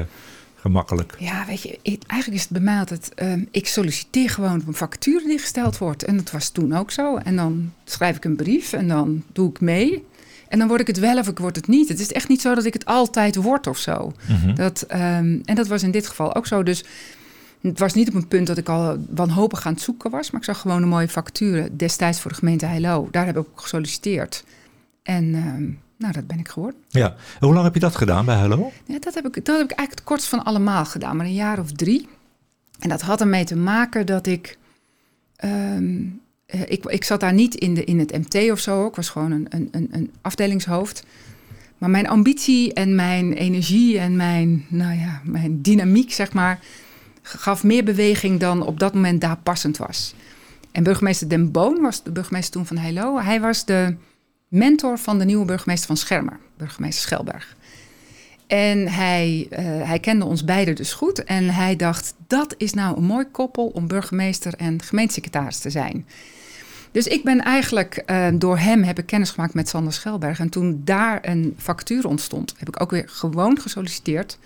gemakkelijk? 0.56 1.16
Ja, 1.20 1.46
weet 1.48 1.62
je, 1.62 1.80
ik- 1.82 2.04
eigenlijk 2.08 2.42
is 2.42 2.48
het 2.50 2.58
bij 2.58 2.62
mij 2.62 2.80
altijd... 2.80 3.12
ehm, 3.16 3.44
ik 3.52 3.68
solliciteer 3.68 4.30
gewoon 4.30 4.62
op 4.62 4.68
een 4.68 4.74
vacature 4.74 5.28
die 5.28 5.40
gesteld 5.40 5.78
wordt. 5.78 6.04
En 6.04 6.18
dat 6.18 6.32
was 6.32 6.50
toen 6.50 6.76
ook 6.76 6.92
zo. 6.92 7.18
En 7.18 7.36
dan 7.36 7.72
schrijf 7.86 8.16
ik 8.16 8.26
een 8.26 8.36
brief 8.36 8.74
en 8.74 8.88
dan 8.88 9.24
doe 9.34 9.50
ik 9.50 9.60
mee. 9.60 10.04
En 10.48 10.60
dan 10.60 10.68
word 10.68 10.82
ik 10.82 10.88
het 10.88 11.00
wel 11.00 11.18
of 11.18 11.28
ik 11.28 11.40
word 11.40 11.56
het 11.56 11.68
niet. 11.68 11.90
Het 11.90 12.00
is 12.00 12.12
echt 12.12 12.28
niet 12.28 12.42
zo 12.42 12.56
dat 12.56 12.66
ik 12.66 12.74
het 12.74 12.86
altijd 12.86 13.36
word 13.36 13.68
of 13.68 13.78
zo. 13.78 14.14
Mhm. 14.30 14.56
Dat, 14.56 14.82
ehm, 14.82 15.40
en 15.46 15.56
dat 15.56 15.68
was 15.68 15.84
in 15.84 15.92
dit 15.92 16.08
geval 16.08 16.36
ook 16.36 16.48
zo. 16.48 16.64
Dus 16.64 16.84
het 17.68 17.80
was 17.80 17.94
niet 17.94 18.08
op 18.08 18.14
een 18.14 18.28
punt 18.28 18.48
dat 18.48 18.58
ik 18.58 18.70
al 18.70 18.98
wanhopig 19.10 19.66
aan 19.66 19.74
het 19.74 19.82
zoeken 19.82 20.12
was. 20.12 20.32
Maar 20.32 20.40
ik 20.40 20.46
zag 20.46 20.60
gewoon 20.60 20.82
een 20.82 20.90
mooie 20.90 21.08
vacature 21.08 21.76
destijds 21.76 22.20
voor 22.22 22.32
de 22.32 22.38
gemeente 22.38 22.66
Heilo. 22.66 23.08
Daar 23.12 23.26
heb 23.26 23.38
ik 23.38 23.48
op 23.48 23.58
gesolliciteerd. 23.58 24.44
En 25.04 25.36
ehm, 25.36 25.64
nou, 25.98 26.14
dat 26.14 26.28
ben 26.28 26.40
ik 26.40 26.48
geworden. 26.48 26.80
Ja. 26.90 27.08
En 27.10 27.46
hoe 27.46 27.54
lang 27.54 27.66
heb 27.66 27.74
je 27.74 27.80
dat 27.80 27.96
gedaan 27.96 28.26
bij 28.26 28.38
Hello? 28.38 28.72
Ja, 28.86 29.00
dat, 29.00 29.14
heb 29.14 29.26
ik, 29.26 29.46
dat 29.46 29.58
heb 29.58 29.72
ik 29.72 29.78
eigenlijk 29.78 29.92
het 29.92 30.04
kortst 30.04 30.28
van 30.28 30.44
allemaal 30.44 30.86
gedaan. 30.86 31.18
Maar 31.18 31.26
een 31.26 31.34
jaar 31.34 31.60
of 31.60 31.72
drie. 31.72 32.08
En 32.80 32.90
dat 32.90 33.02
had 33.02 33.22
ermee 33.22 33.44
te 33.44 33.56
maken 33.56 34.06
dat 34.06 34.28
ik... 34.28 34.58
ehm, 35.36 36.04
eh, 36.46 36.62
ik, 36.62 36.86
ik 36.86 37.04
zat 37.04 37.20
daar 37.20 37.34
niet 37.34 37.56
in, 37.56 37.74
de, 37.74 37.84
in 37.84 38.00
het 38.00 38.12
MT 38.12 38.52
of 38.52 38.60
zo. 38.60 38.88
Ik 38.88 38.96
was 38.96 39.10
gewoon 39.10 39.32
een, 39.32 39.46
een, 39.50 39.68
een, 39.72 39.88
een 39.92 40.12
afdelingshoofd. 40.22 41.04
Maar 41.78 41.90
mijn 41.90 42.08
ambitie 42.08 42.74
en 42.74 42.96
mijn 42.96 43.34
energie 43.34 44.00
en 44.00 44.16
mijn, 44.16 44.66
nou 44.68 45.00
ja, 45.00 45.22
mijn 45.24 45.62
dynamiek, 45.62 46.14
zeg 46.14 46.34
maar, 46.34 46.60
gaf 47.26 47.64
meer 47.64 47.84
beweging 47.84 48.40
dan 48.40 48.66
op 48.66 48.80
dat 48.80 48.94
moment 48.94 49.22
daar 49.22 49.38
passend 49.38 49.78
was. 49.78 50.16
En 50.72 50.84
burgemeester 50.84 51.30
Den 51.30 51.52
Boon 51.52 51.82
was 51.82 52.04
de 52.04 52.12
burgemeester 52.12 52.54
toen 52.54 52.66
van 52.66 52.78
Heilo. 52.78 53.20
Hij 53.20 53.42
was 53.42 53.66
de 53.66 53.96
mentor 54.48 54.98
van 54.98 55.20
de 55.20 55.26
nieuwe 55.26 55.46
burgemeester 55.46 55.88
van 55.88 55.98
Schermer, 55.98 56.40
burgemeester 56.58 57.02
Schelberg. 57.02 57.56
En 58.48 58.88
hij, 58.88 59.48
eh, 59.50 59.66
hij 59.66 60.00
kende 60.00 60.26
ons 60.26 60.44
beiden 60.44 60.76
dus 60.76 60.94
goed. 60.94 61.24
En 61.24 61.50
hij 61.50 61.76
dacht, 61.76 62.14
dat 62.28 62.56
is 62.58 62.74
nou 62.74 62.98
een 62.98 63.04
mooi 63.04 63.26
koppel 63.32 63.68
om 63.68 63.88
burgemeester 63.88 64.54
en 64.54 64.82
gemeentesecretaris 64.82 65.58
te 65.58 65.70
zijn. 65.70 66.06
Dus 66.92 67.08
ik 67.08 67.24
ben 67.24 67.42
eigenlijk, 67.42 67.96
eh, 67.96 68.28
door 68.34 68.58
hem 68.58 68.84
heb 68.84 69.00
ik 69.00 69.06
kennis 69.06 69.30
gemaakt 69.30 69.54
met 69.54 69.70
Sander 69.70 69.94
Schelberg. 69.94 70.40
En 70.40 70.50
toen 70.50 70.82
daar 70.84 71.20
een 71.22 71.54
vacature 71.58 72.08
ontstond, 72.08 72.54
heb 72.58 72.68
ik 72.68 72.82
ook 72.82 72.92
weer 72.92 73.06
gewoon 73.08 73.60
gesolliciteerd. 73.60 74.38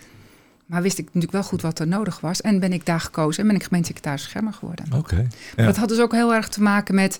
Maar 0.69 0.81
wist 0.81 0.97
ik 0.97 1.05
natuurlijk 1.05 1.31
wel 1.33 1.43
goed 1.43 1.61
wat 1.61 1.79
er 1.79 1.87
nodig 1.87 2.19
was. 2.19 2.41
En 2.41 2.59
ben 2.59 2.73
ik 2.73 2.85
daar 2.85 2.99
gekozen 2.99 3.41
en 3.41 3.47
ben 3.47 3.57
ik 3.57 3.63
gemeentesecretaris 3.63 4.23
Schermer 4.23 4.53
geworden. 4.53 4.85
Oké. 4.95 5.27
Ja. 5.55 5.65
Dat 5.65 5.77
had 5.77 5.89
dus 5.89 5.99
ook 5.99 6.11
heel 6.11 6.33
erg 6.33 6.47
te 6.49 6.61
maken 6.61 6.95
met 6.95 7.19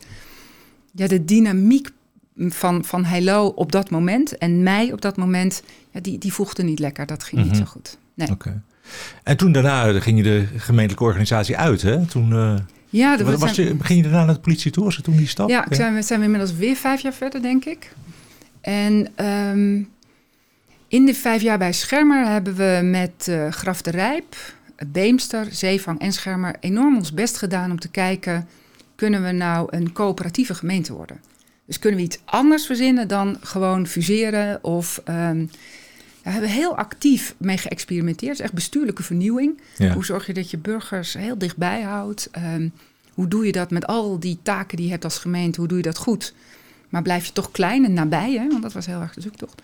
ja, 0.92 1.08
de 1.08 1.26
dynamiek 1.26 1.90
van, 2.38 2.86
van 2.86 3.06
Heilo 3.06 3.46
op 3.48 3.72
dat 3.72 3.90
moment. 3.90 4.38
En 4.38 4.64
mij 4.64 4.92
op 4.92 5.02
dat 5.02 5.18
moment, 5.18 5.64
ja, 5.92 6.00
die, 6.00 6.18
die 6.18 6.34
voegde 6.34 6.64
niet 6.64 6.80
lekker. 6.80 7.06
Dat 7.06 7.24
ging 7.24 7.42
Mhm. 7.42 7.50
niet 7.50 7.60
zo 7.60 7.66
goed. 7.66 7.98
Nee. 8.14 8.30
Oké. 8.32 8.62
En 9.24 9.38
toen 9.38 9.52
daarna 9.52 10.00
ging 10.00 10.18
je 10.18 10.24
de 10.24 10.46
gemeentelijke 10.58 11.04
organisatie 11.04 11.58
uit, 11.58 11.82
hè? 11.82 12.06
Toen 12.06 12.34
eh, 12.34 12.56
Ja, 12.90 13.18
dat 13.18 13.28
was 13.28 13.40
was 13.40 13.56
je, 13.56 13.76
ging 13.82 13.98
je 14.00 14.04
daarna 14.10 14.26
naar 14.26 14.34
de 14.36 14.42
politie 14.42 14.72
toe? 14.72 14.84
Was 14.84 14.96
het 14.96 15.06
toen 15.06 15.16
die 15.18 15.28
stap? 15.28 15.50
Ja, 15.50 15.66
ik 15.66 15.74
zijn, 15.74 15.94
we 15.94 16.02
zijn 16.02 16.20
we 16.20 16.26
inmiddels 16.26 16.54
weer 16.56 16.76
vijf 16.76 17.02
jaar 17.02 17.14
verder, 17.14 17.42
denk 17.42 17.66
ik. 17.66 17.92
En 18.62 19.08
ehm, 19.16 19.82
in 20.90 21.06
de 21.06 21.14
vijf 21.14 21.42
jaar 21.42 21.58
bij 21.58 21.74
Schermer 21.74 22.28
hebben 22.28 22.56
we 22.56 22.80
met 22.84 23.28
eh 23.28 23.52
Graf 23.52 23.82
de 23.82 23.90
Rijp, 23.90 24.36
Beemster, 24.88 25.48
Zeevang 25.52 26.00
en 26.00 26.14
Schermer 26.14 26.56
enorm 26.60 26.96
ons 26.96 27.14
best 27.14 27.38
gedaan 27.38 27.72
om 27.72 27.80
te 27.80 27.90
kijken... 27.90 28.48
kunnen 28.96 29.24
we 29.24 29.32
nou 29.32 29.68
een 29.76 29.92
coöperatieve 29.92 30.56
gemeente 30.56 30.94
worden? 30.94 31.22
Dus 31.66 31.80
kunnen 31.80 32.00
we 32.00 32.06
iets 32.06 32.20
anders 32.26 32.66
verzinnen 32.66 33.08
dan 33.08 33.38
gewoon 33.42 33.88
fuseren 33.88 34.64
of... 34.64 35.02
ehm, 35.06 35.46
daar 36.24 36.34
hebben 36.34 36.50
we 36.50 36.56
heel 36.56 36.78
actief 36.78 37.36
mee 37.38 37.58
geëxperimenteerd. 37.58 38.32
Het 38.32 38.40
is 38.40 38.46
echt 38.46 38.54
bestuurlijke 38.54 39.04
vernieuwing. 39.04 39.62
Ja. 39.78 39.94
Hoe 39.94 40.06
zorg 40.06 40.26
je 40.26 40.34
dat 40.34 40.52
je 40.52 40.58
burgers 40.58 41.14
heel 41.14 41.38
dichtbij 41.38 41.82
houdt? 41.82 42.28
Ehm, 42.32 42.70
hoe 43.14 43.28
doe 43.28 43.46
je 43.46 43.52
dat 43.52 43.72
met 43.72 43.88
al 43.88 44.20
die 44.20 44.40
taken 44.44 44.78
die 44.78 44.86
je 44.86 44.92
hebt 44.92 45.04
als 45.04 45.18
gemeente? 45.18 45.60
Hoe 45.60 45.68
doe 45.68 45.78
je 45.78 45.84
dat 45.84 45.98
goed? 45.98 46.34
Maar 46.90 47.02
blijf 47.02 47.26
je 47.26 47.32
toch 47.32 47.52
klein 47.52 47.86
en 47.86 47.94
nabij, 47.94 48.32
hè? 48.32 48.48
want 48.48 48.62
dat 48.62 48.74
was 48.74 48.86
heel 48.86 49.02
erg 49.02 49.14
de 49.14 49.22
zoektocht. 49.22 49.62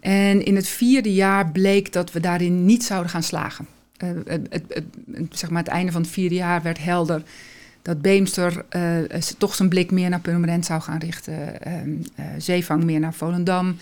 En 0.00 0.44
in 0.44 0.56
het 0.56 0.68
vierde 0.68 1.14
jaar 1.14 1.50
bleek 1.50 1.92
dat 1.92 2.12
we 2.12 2.20
daarin 2.20 2.64
niet 2.64 2.84
zouden 2.84 3.10
gaan 3.10 3.22
slagen. 3.22 3.66
Eh, 3.96 4.08
het, 4.26 4.46
het, 4.50 4.62
het- 4.68 4.84
zeg 5.30 5.50
maar 5.50 5.62
het 5.62 5.72
einde 5.72 5.92
van 5.92 6.02
het 6.02 6.10
vierde 6.10 6.34
jaar 6.34 6.62
werd 6.62 6.78
helder 6.78 7.22
dat 7.82 8.02
Beemster 8.02 8.64
eh, 8.68 8.96
toch 9.38 9.54
zijn 9.54 9.68
blik 9.68 9.90
meer 9.90 10.08
naar 10.10 10.20
Purmerend 10.20 10.66
zou 10.66 10.80
gaan 10.80 10.98
richten. 10.98 11.62
ehm, 11.62 11.90
eh, 12.14 12.24
Zeevang 12.38 12.84
meer 12.84 13.00
naar 13.00 13.14
Volendam. 13.14 13.76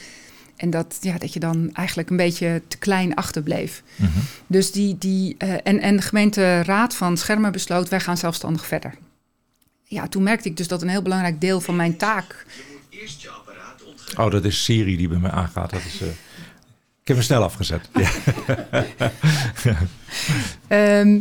En 0.56 0.70
dat, 0.70 0.98
ja, 1.00 1.18
dat 1.18 1.32
je 1.32 1.40
dan 1.40 1.70
eigenlijk 1.72 2.10
een 2.10 2.16
beetje 2.16 2.62
te 2.68 2.78
klein 2.78 3.14
achterbleef. 3.14 3.82
Mhm. 3.96 4.10
Dus 4.46 4.72
die, 4.72 4.98
die, 4.98 5.34
eh, 5.38 5.52
en, 5.62 5.80
en 5.80 5.96
de 5.96 6.02
gemeenteraad 6.02 6.94
van 6.94 7.16
Schermer 7.16 7.50
besloot, 7.50 7.88
wij 7.88 8.00
gaan 8.00 8.16
zelfstandig 8.16 8.66
verder. 8.66 8.94
Ja, 9.84 10.08
toen 10.08 10.22
merkte 10.22 10.48
ik 10.48 10.56
dus 10.56 10.68
dat 10.68 10.82
een 10.82 10.88
heel 10.88 11.02
belangrijk 11.02 11.40
deel 11.40 11.60
van 11.60 11.76
mijn 11.76 11.96
taak. 11.96 12.46
Oh, 14.18 14.30
dat 14.30 14.44
is 14.44 14.64
Siri 14.64 14.96
die 14.96 15.08
bij 15.08 15.18
mij 15.18 15.30
aangaat. 15.30 15.70
Dat 15.70 15.84
is, 15.84 16.00
eh, 16.00 16.08
Ik 17.02 17.14
heb 17.14 17.16
hem 17.16 17.24
snel 17.24 17.42
afgezet. 17.42 17.88
Ehm, 20.68 21.18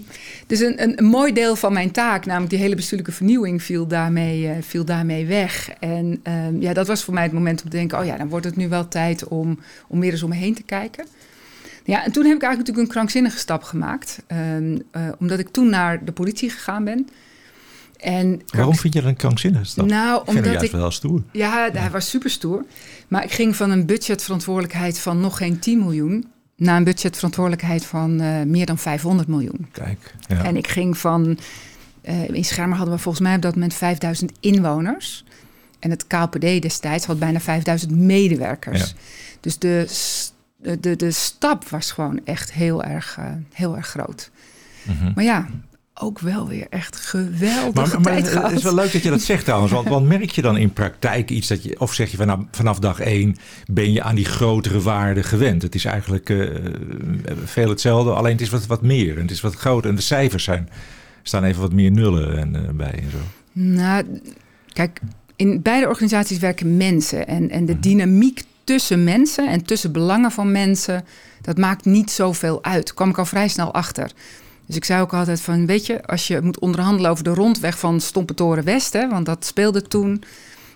dus 0.47 0.59
een, 0.59 0.83
een, 0.83 0.97
een 0.97 1.05
mooi 1.05 1.33
deel 1.33 1.55
van 1.55 1.73
mijn 1.73 1.91
taak, 1.91 2.25
namelijk 2.25 2.49
die 2.51 2.59
hele 2.59 2.75
bestuurlijke 2.75 3.11
vernieuwing, 3.13 3.63
viel 3.63 3.87
daarmee, 3.87 4.47
eh, 4.47 4.55
viel 4.61 4.85
daarmee 4.85 5.25
weg. 5.25 5.69
En 5.79 6.19
ehm, 6.23 6.61
ja, 6.61 6.73
dat 6.73 6.87
was 6.87 7.03
voor 7.03 7.13
mij 7.13 7.23
het 7.23 7.31
moment 7.31 7.63
om 7.63 7.69
te 7.69 7.77
denken: 7.77 7.99
oh 7.99 8.05
ja, 8.05 8.17
dan 8.17 8.29
wordt 8.29 8.45
het 8.45 8.55
nu 8.55 8.69
wel 8.69 8.87
tijd 8.87 9.27
om, 9.27 9.59
om 9.87 9.99
meer 9.99 10.11
eens 10.11 10.23
om 10.23 10.29
me 10.29 10.35
heen 10.35 10.55
te 10.55 10.63
kijken. 10.63 11.05
Ja, 11.83 12.05
en 12.05 12.11
toen 12.11 12.25
heb 12.25 12.35
ik 12.35 12.41
eigenlijk 12.43 12.57
natuurlijk 12.57 12.87
een 12.87 12.93
krankzinnige 12.93 13.37
stap 13.37 13.63
gemaakt. 13.63 14.23
ehm, 14.27 14.77
eh, 14.91 15.07
omdat 15.19 15.39
ik 15.39 15.49
toen 15.49 15.69
naar 15.69 16.05
de 16.05 16.11
politie 16.11 16.49
gegaan 16.49 16.83
ben. 16.83 17.07
En 17.97 18.41
Waarom 18.45 18.75
vind 18.75 18.93
je 18.93 19.01
dat 19.01 19.09
een 19.09 19.15
krankzinnige 19.15 19.65
stap? 19.65 19.85
Nou, 19.85 20.21
hem 20.25 20.35
omdat 20.35 20.45
juist 20.45 20.63
ik 20.63 20.71
wel 20.71 20.91
stoer. 20.91 21.23
Ja, 21.31 21.69
hij 21.73 21.89
was 21.89 22.09
super 22.09 22.29
stoer. 22.29 22.65
Maar 23.07 23.23
ik 23.23 23.31
ging 23.31 23.55
van 23.55 23.71
een 23.71 23.85
budgetverantwoordelijkheid 23.85 24.99
van 24.99 25.19
nog 25.19 25.37
geen 25.37 25.59
10 25.59 25.79
miljoen 25.79 26.25
naar 26.55 26.77
een 26.77 26.83
budgetverantwoordelijkheid 26.83 27.85
van 27.85 28.21
uh, 28.21 28.41
meer 28.41 28.65
dan 28.65 28.77
500 28.77 29.27
miljoen. 29.27 29.67
Kijk. 29.71 30.15
Ja. 30.27 30.43
En 30.43 30.57
ik 30.57 30.67
ging 30.67 30.97
van. 30.97 31.39
Uh, 32.03 32.27
in 32.29 32.45
Schermer 32.45 32.77
hadden 32.77 32.95
we 32.95 33.01
volgens 33.01 33.23
mij 33.23 33.35
op 33.35 33.41
dat 33.41 33.53
moment 33.53 33.73
5000 33.73 34.31
inwoners. 34.39 35.23
En 35.79 35.89
het 35.89 36.07
KPD 36.07 36.61
destijds 36.61 37.05
had 37.05 37.19
bijna 37.19 37.39
5000 37.39 37.91
medewerkers. 37.91 38.79
Ja. 38.79 38.95
Dus 39.39 39.57
de, 39.57 39.87
de, 40.57 40.79
de, 40.79 40.95
de 40.95 41.11
stap 41.11 41.69
was 41.69 41.91
gewoon 41.91 42.19
echt 42.23 42.53
heel 42.53 42.83
erg, 42.83 43.17
uh, 43.19 43.25
heel 43.53 43.75
erg 43.75 43.87
groot. 43.87 44.31
Mm 44.83 44.97
-hmm. 44.97 45.11
Maar 45.15 45.23
ja, 45.23 45.47
ook 45.99 46.19
wel 46.19 46.47
weer 46.47 46.67
echt 46.69 46.95
geweldig. 46.95 47.91
Maar, 47.91 48.01
maar 48.01 48.13
het 48.13 48.51
is 48.51 48.63
wel 48.63 48.75
leuk 48.75 48.91
dat 48.91 49.03
je 49.03 49.09
dat 49.09 49.21
zegt 49.21 49.43
trouwens. 49.43 49.71
Want, 49.71 49.87
want 49.87 50.07
merk 50.07 50.29
je 50.29 50.41
dan 50.41 50.57
in 50.57 50.73
praktijk 50.73 51.29
iets 51.29 51.47
dat 51.47 51.63
je... 51.63 51.79
Of 51.79 51.93
zeg 51.93 52.11
je 52.11 52.17
vanaf, 52.17 52.39
vanaf 52.51 52.79
dag 52.79 52.99
één 52.99 53.35
ben 53.71 53.93
je 53.93 54.01
aan 54.03 54.15
die 54.15 54.25
grotere 54.25 54.81
waarden 54.81 55.23
gewend? 55.23 55.61
Het 55.61 55.75
is 55.75 55.85
eigenlijk 55.85 56.29
uh, 56.29 56.55
veel 57.43 57.69
hetzelfde, 57.69 58.11
alleen 58.11 58.31
het 58.31 58.41
is 58.41 58.49
wat, 58.49 58.65
wat 58.65 58.81
meer. 58.81 59.15
En 59.15 59.21
het 59.21 59.31
is 59.31 59.41
wat 59.41 59.55
groter. 59.55 59.89
En 59.89 59.95
de 59.95 60.01
cijfers 60.01 60.43
zijn, 60.43 60.69
staan 61.23 61.43
even 61.43 61.61
wat 61.61 61.73
meer 61.73 61.91
nullen 61.91 62.37
en, 62.37 62.55
uh, 62.55 62.69
bij 62.69 62.93
en 62.93 63.11
zo. 63.11 63.17
Nou, 63.51 64.03
kijk, 64.73 64.99
in 65.35 65.61
beide 65.61 65.87
organisaties 65.87 66.39
werken 66.39 66.77
mensen. 66.77 67.27
En, 67.27 67.49
en 67.49 67.65
de 67.65 67.79
dynamiek 67.79 68.43
tussen 68.63 69.03
mensen 69.03 69.49
en 69.49 69.63
tussen 69.63 69.91
belangen 69.91 70.31
van 70.31 70.51
mensen... 70.51 71.05
dat 71.41 71.57
maakt 71.57 71.85
niet 71.85 72.11
zoveel 72.11 72.63
uit. 72.63 72.85
Daar 72.85 72.95
kwam 72.95 73.09
ik 73.09 73.17
al 73.17 73.25
vrij 73.25 73.47
snel 73.47 73.73
achter. 73.73 74.11
Dus 74.67 74.75
ik 74.75 74.85
zei 74.85 75.01
ook 75.01 75.13
altijd 75.13 75.41
van, 75.41 75.65
weet 75.65 75.85
je, 75.85 76.05
als 76.05 76.27
je 76.27 76.41
moet 76.41 76.59
onderhandelen 76.59 77.11
over 77.11 77.23
de 77.23 77.33
rondweg 77.33 77.79
van 77.79 78.01
Stompetoren 78.01 78.63
West, 78.63 78.93
hè, 78.93 79.09
want 79.09 79.25
dat 79.25 79.45
speelde 79.45 79.81
toen. 79.81 80.23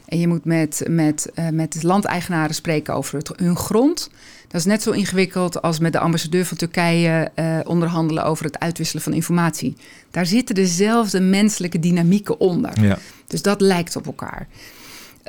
En 0.05 0.19
je 0.19 0.27
moet 0.27 0.45
met, 0.45 0.83
met, 0.89 1.31
uh, 1.35 1.49
met 1.49 1.83
landeigenaren 1.83 2.55
spreken 2.55 2.93
over 2.93 3.17
het, 3.17 3.31
hun 3.35 3.55
grond. 3.55 4.09
Dat 4.47 4.59
is 4.59 4.65
net 4.65 4.81
zo 4.81 4.91
ingewikkeld 4.91 5.61
als 5.61 5.79
met 5.79 5.91
de 5.91 5.99
ambassadeur 5.99 6.45
van 6.45 6.57
Turkije 6.57 7.31
uh, 7.35 7.59
onderhandelen 7.63 8.25
over 8.25 8.45
het 8.45 8.59
uitwisselen 8.59 9.03
van 9.03 9.13
informatie. 9.13 9.75
Daar 10.11 10.25
zitten 10.25 10.55
dezelfde 10.55 11.19
menselijke 11.19 11.79
dynamieken 11.79 12.39
onder. 12.39 12.81
Ja. 12.81 12.97
Dus 13.27 13.41
dat 13.41 13.61
lijkt 13.61 13.95
op 13.95 14.05
elkaar. 14.05 14.47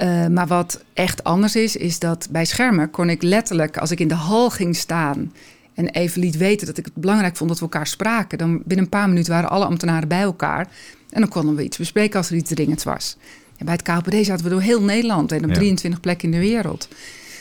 Uh, 0.02 0.26
maar 0.26 0.46
wat 0.46 0.84
echt 0.94 1.24
anders 1.24 1.56
is, 1.56 1.76
is 1.76 1.98
dat 1.98 2.28
bij 2.30 2.44
schermen 2.44 2.90
kon 2.90 3.10
ik 3.10 3.22
letterlijk, 3.22 3.78
als 3.78 3.90
ik 3.90 4.00
in 4.00 4.08
de 4.08 4.14
hal 4.14 4.50
ging 4.50 4.76
staan 4.76 5.32
en 5.74 5.88
even 5.88 6.20
liet 6.20 6.36
weten 6.36 6.66
dat 6.66 6.78
ik 6.78 6.84
het 6.84 6.94
belangrijk 6.94 7.36
vond 7.36 7.50
dat 7.50 7.58
we 7.58 7.64
elkaar 7.64 7.86
spraken. 7.86 8.38
Dan 8.38 8.62
binnen 8.64 8.84
een 8.84 8.90
paar 8.90 9.08
minuten 9.08 9.32
waren 9.32 9.50
alle 9.50 9.64
ambtenaren 9.64 10.08
bij 10.08 10.20
elkaar. 10.20 10.68
En 11.10 11.20
dan 11.20 11.28
konden 11.28 11.54
we 11.54 11.64
iets 11.64 11.76
bespreken 11.76 12.18
als 12.18 12.30
er 12.30 12.36
iets 12.36 12.50
dringends 12.50 12.84
was. 12.84 13.16
En 13.56 13.64
bij 13.64 13.74
het 13.74 13.82
KPD 13.82 14.26
zaten 14.26 14.44
we 14.44 14.50
door 14.50 14.60
heel 14.60 14.82
Nederland 14.82 15.32
en 15.32 15.42
op 15.42 15.48
ja. 15.48 15.54
23 15.54 16.00
plekken 16.00 16.32
in 16.32 16.40
de 16.40 16.46
wereld. 16.46 16.88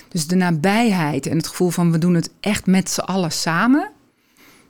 Dus 0.07 0.27
de 0.27 0.35
nabijheid 0.35 1.25
en 1.25 1.37
het 1.37 1.47
gevoel 1.47 1.69
van 1.69 1.91
we 1.91 1.97
doen 1.97 2.13
het 2.13 2.31
echt 2.39 2.65
met 2.65 2.89
z'n 2.89 2.99
allen 2.99 3.31
samen. 3.31 3.89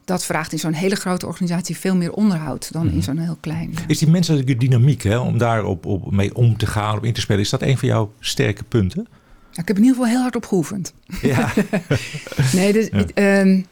Dat 0.05 0.25
vraagt 0.25 0.51
in 0.51 0.59
zo'n 0.59 0.73
hele 0.73 0.95
grote 0.95 1.27
organisatie 1.27 1.77
veel 1.77 1.95
meer 1.95 2.13
onderhoud 2.13 2.71
dan 2.71 2.89
in 2.89 3.03
zo'n 3.03 3.17
heel 3.17 3.37
klein. 3.39 3.73
Is 3.87 3.97
die 3.97 4.09
menselijke 4.09 4.57
dynamiek, 4.57 5.01
hè, 5.01 5.17
om 5.17 5.37
daar 5.37 5.63
op, 5.63 5.85
op 5.85 6.11
mee 6.11 6.35
om 6.35 6.57
te 6.57 6.65
gaan, 6.65 6.97
op 6.97 7.05
in 7.05 7.13
te 7.13 7.21
spelen, 7.21 7.41
is 7.41 7.49
dat 7.49 7.61
een 7.61 7.77
van 7.77 7.87
jouw 7.87 8.11
sterke 8.19 8.63
punten? 8.63 9.07
Ik 9.51 9.67
heb 9.67 9.77
in 9.77 9.83
ieder 9.83 9.95
geval 9.95 10.11
heel 10.11 10.21
hard 10.21 10.35
op 10.35 10.45
geoefend. 10.45 10.93
Ja. 11.21 11.53
nee, 12.53 12.73
dus, 12.73 12.89
ja. 13.13 13.39
um, 13.39 13.65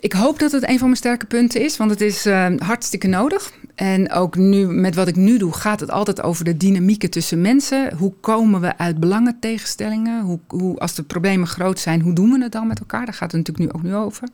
ik 0.00 0.12
hoop 0.12 0.38
dat 0.38 0.52
het 0.52 0.68
een 0.68 0.78
van 0.78 0.86
mijn 0.86 0.96
sterke 0.96 1.26
punten 1.26 1.60
is, 1.60 1.76
want 1.76 1.90
het 1.90 2.00
is 2.00 2.26
uh, 2.26 2.46
hartstikke 2.58 3.06
nodig. 3.06 3.52
En 3.74 4.12
ook 4.12 4.36
nu, 4.36 4.66
met 4.66 4.94
wat 4.94 5.08
ik 5.08 5.16
nu 5.16 5.38
doe, 5.38 5.52
gaat 5.52 5.80
het 5.80 5.90
altijd 5.90 6.22
over 6.22 6.44
de 6.44 6.56
dynamieken 6.56 7.10
tussen 7.10 7.40
mensen. 7.40 7.96
Hoe 7.96 8.12
komen 8.20 8.60
we 8.60 8.78
uit 8.78 9.00
belangentegenstellingen? 9.00 10.22
Hoe, 10.22 10.38
hoe, 10.46 10.78
als 10.78 10.94
de 10.94 11.02
problemen 11.02 11.46
groot 11.46 11.78
zijn, 11.78 12.00
hoe 12.00 12.12
doen 12.12 12.30
we 12.30 12.42
het 12.42 12.52
dan 12.52 12.66
met 12.66 12.78
elkaar? 12.78 13.04
Daar 13.04 13.14
gaat 13.14 13.32
het 13.32 13.46
natuurlijk 13.46 13.72
nu 13.72 13.78
ook 13.78 13.86
nu 13.86 13.94
over. 13.94 14.28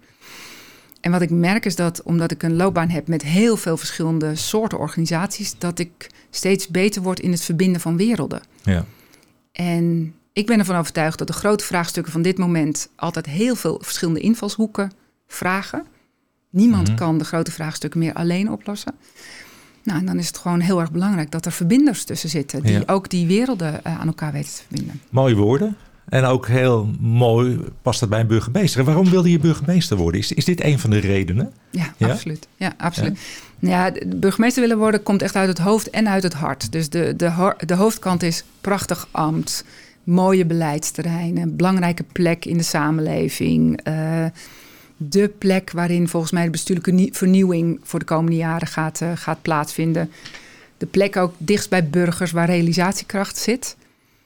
En 1.01 1.11
wat 1.11 1.23
ik 1.23 1.31
merk 1.31 1.65
is 1.65 1.77
dat, 1.77 2.03
omdat 2.03 2.31
ik 2.31 2.43
een 2.43 2.57
loopbaan 2.57 2.89
heb 2.89 3.09
met 3.09 3.23
heel 3.23 3.57
veel 3.57 3.77
verschillende 3.77 4.35
soorten 4.35 4.79
organisaties, 4.79 5.55
dat 5.59 5.79
ik 5.79 6.11
steeds 6.31 6.69
beter 6.69 7.03
word 7.03 7.21
in 7.21 7.31
het 7.31 7.43
verbinden 7.43 7.81
van 7.81 7.97
werelden. 7.97 8.41
Ja. 8.63 8.85
En 9.55 10.15
ik 10.33 10.47
ben 10.47 10.59
ervan 10.59 10.77
overtuigd 10.77 11.19
dat 11.19 11.27
de 11.27 11.33
grote 11.33 11.65
vraagstukken 11.65 12.13
van 12.13 12.23
dit 12.23 12.39
moment 12.39 12.89
altijd 12.97 13.27
heel 13.27 13.55
veel 13.55 13.79
verschillende 13.83 14.21
invalshoeken 14.21 14.93
vragen. 15.27 15.87
Niemand 16.51 16.89
Mhm. 16.89 16.97
kan 16.97 17.19
de 17.19 17.25
grote 17.25 17.51
vraagstukken 17.53 18.01
meer 18.01 18.13
alleen 18.13 18.51
oplossen. 18.51 18.95
Nou, 19.83 19.99
en 19.99 20.07
dan 20.07 20.19
is 20.19 20.27
het 20.27 20.39
gewoon 20.39 20.61
heel 20.61 20.81
erg 20.81 20.93
belangrijk 20.93 21.31
dat 21.31 21.47
er 21.47 21.53
verbinders 21.53 22.05
tussen 22.05 22.29
zitten, 22.29 22.63
die 22.63 22.73
Ja. 22.73 22.83
ook 22.87 23.09
die 23.11 23.27
werelden 23.27 23.85
eh, 23.85 24.01
aan 24.01 24.07
elkaar 24.07 24.33
weten 24.33 24.53
te 24.55 24.63
verbinden. 24.69 25.01
Mooie 25.11 25.35
woorden. 25.35 25.77
En 26.09 26.25
ook 26.25 26.47
heel 26.49 26.89
mooi 27.01 27.61
past 27.83 28.01
dat 28.01 28.09
bij 28.09 28.21
een 28.21 28.27
burgemeester. 28.27 28.81
En 28.81 28.87
waarom 28.87 29.11
wilde 29.11 29.31
je 29.31 29.39
burgemeester 29.39 29.97
worden? 29.97 30.21
Is, 30.21 30.33
is 30.33 30.45
dit 30.45 30.65
een 30.65 30.79
van 30.79 30.91
de 30.91 30.99
redenen? 30.99 31.53
Ja, 31.71 31.95
Ja? 31.97 32.09
absoluut. 32.11 32.49
Ja, 32.57 32.73
absoluut. 32.77 33.19
Ja. 33.59 33.93
burgemeester 34.07 34.63
willen 34.63 34.79
worden 34.79 35.03
komt 35.03 35.23
echt 35.23 35.37
uit 35.37 35.49
het 35.49 35.59
hoofd 35.59 35.91
en 35.91 36.09
uit 36.09 36.23
het 36.23 36.33
hart. 36.35 36.73
Dus 36.73 36.89
de, 36.89 37.15
de, 37.17 37.55
de 37.67 37.75
hoofdkant 37.75 38.23
is 38.23 38.45
prachtig 38.61 39.09
ambt, 39.11 39.65
mooie 40.05 40.45
beleidsterreinen, 40.47 41.57
belangrijke 41.57 42.05
plek 42.13 42.45
in 42.45 42.57
de 42.57 42.63
samenleving. 42.63 43.81
eh, 43.83 44.25
de 44.97 45.29
plek 45.39 45.71
waarin 45.73 46.09
volgens 46.09 46.33
mij 46.33 46.45
de 46.45 46.51
bestuurlijke 46.51 46.91
nie- 46.93 47.13
vernieuwing 47.13 47.81
voor 47.83 47.99
de 47.99 48.05
komende 48.05 48.37
jaren 48.37 48.67
gaat, 48.69 49.01
eh, 49.01 49.09
gaat 49.15 49.43
plaatsvinden. 49.43 50.11
De 50.79 50.87
plek 50.87 51.17
ook 51.17 51.35
dichtst 51.39 51.71
bij 51.71 51.89
burgers 51.89 52.31
waar 52.31 52.47
realisatiekracht 52.47 53.37
zit. 53.37 53.77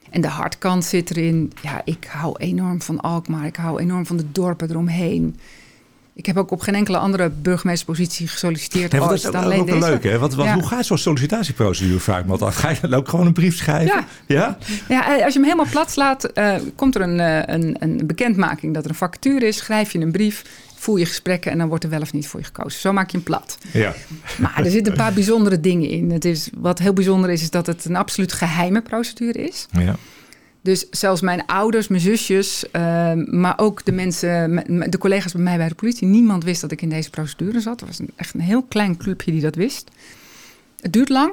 En 0.09 0.21
de 0.21 0.27
hartkant 0.27 0.85
zit 0.85 1.09
erin. 1.09 1.51
Ja, 1.61 1.81
ik 1.85 2.07
hou 2.11 2.35
enorm 2.37 2.81
van 2.81 2.99
Alkmaar. 3.01 3.45
Ik 3.45 3.55
hou 3.55 3.79
enorm 3.79 4.05
van 4.05 4.17
de 4.17 4.31
dorpen 4.31 4.69
eromheen. 4.69 5.35
Ik 6.13 6.25
heb 6.25 6.37
ook 6.37 6.51
op 6.51 6.61
geen 6.61 6.75
enkele 6.75 6.97
andere 6.97 7.29
burgemeesterspositie 7.29 8.27
gesolliciteerd. 8.27 8.93
Ooit 8.93 9.03
dat 9.03 9.13
is 9.13 9.21
dan 9.21 9.35
ook, 9.35 9.43
alleen 9.43 9.59
ook 9.59 9.69
wel 9.69 9.79
deze. 9.79 9.91
leuk, 9.91 10.03
hè? 10.03 10.17
Want, 10.19 10.33
want 10.33 10.47
Ja. 10.49 10.53
hoe 10.53 10.65
gaat 10.67 10.85
zo'n 10.85 10.97
sollicitatieprocedure 10.97 11.99
vaak? 11.99 12.27
Want 12.27 12.43
ga 12.55 12.69
je 12.69 12.77
dan 12.81 12.93
ook 12.93 13.09
gewoon 13.09 13.25
een 13.25 13.33
brief 13.33 13.55
schrijven? 13.57 13.85
Ja. 13.95 14.05
Ja? 14.35 14.57
Ja, 14.87 15.17
eh, 15.17 15.23
als 15.23 15.33
je 15.33 15.39
hem 15.39 15.43
helemaal 15.49 15.71
plat 15.71 15.91
slaat, 15.91 16.23
eh, 16.23 16.55
komt 16.75 16.95
er 16.95 17.01
een, 17.01 17.19
eh, 17.19 17.55
een, 17.55 17.75
een 17.79 18.01
bekendmaking 18.07 18.73
dat 18.73 18.83
er 18.83 18.89
een 18.89 18.95
vacature 18.95 19.45
is. 19.47 19.57
Schrijf 19.57 19.91
je 19.91 19.99
een 19.99 20.11
brief, 20.11 20.45
voer 20.79 20.99
je 20.99 21.05
gesprekken 21.05 21.51
en 21.51 21.57
dan 21.57 21.67
wordt 21.67 21.83
er 21.83 21.89
wel 21.89 22.01
of 22.01 22.13
niet 22.13 22.27
voor 22.27 22.39
je 22.39 22.45
gekozen. 22.45 22.79
Zo 22.79 22.93
maak 22.93 23.09
je 23.09 23.17
hem 23.17 23.25
plat. 23.25 23.57
Ja. 23.73 23.93
Maar 24.37 24.57
er 24.57 24.71
zitten 24.71 24.91
een 24.91 24.97
paar 24.97 25.13
bijzondere 25.13 25.59
dingen 25.59 25.89
in. 25.89 26.11
Het 26.11 26.25
is, 26.25 26.49
wat 26.57 26.79
heel 26.79 26.93
bijzonder 26.93 27.29
is, 27.29 27.41
is 27.41 27.49
dat 27.49 27.65
het 27.65 27.85
een 27.85 27.95
absoluut 27.95 28.33
geheime 28.33 28.81
procedure 28.81 29.47
is. 29.47 29.67
ja. 29.71 29.95
Dus 30.61 30.87
zelfs 30.91 31.21
mijn 31.21 31.45
ouders, 31.45 31.87
mijn 31.87 32.01
zusjes, 32.01 32.71
eh, 32.71 33.13
maar 33.13 33.53
ook 33.57 33.85
de 33.85 33.91
mensen, 33.91 34.63
de 34.91 34.97
collega's 34.97 35.33
bij 35.33 35.41
mij 35.41 35.57
bij 35.57 35.67
de 35.67 35.75
politie, 35.75 36.07
niemand 36.07 36.43
wist 36.43 36.61
dat 36.61 36.71
ik 36.71 36.81
in 36.81 36.89
deze 36.89 37.09
procedure 37.09 37.59
zat. 37.59 37.81
Er 37.81 37.87
was 37.87 37.99
een, 37.99 38.11
echt 38.15 38.33
een 38.33 38.39
heel 38.39 38.63
klein 38.63 38.97
clubje 38.97 39.31
die 39.31 39.41
dat 39.41 39.55
wist. 39.55 39.91
Het 40.81 40.93
duurt 40.93 41.09
lang. 41.09 41.31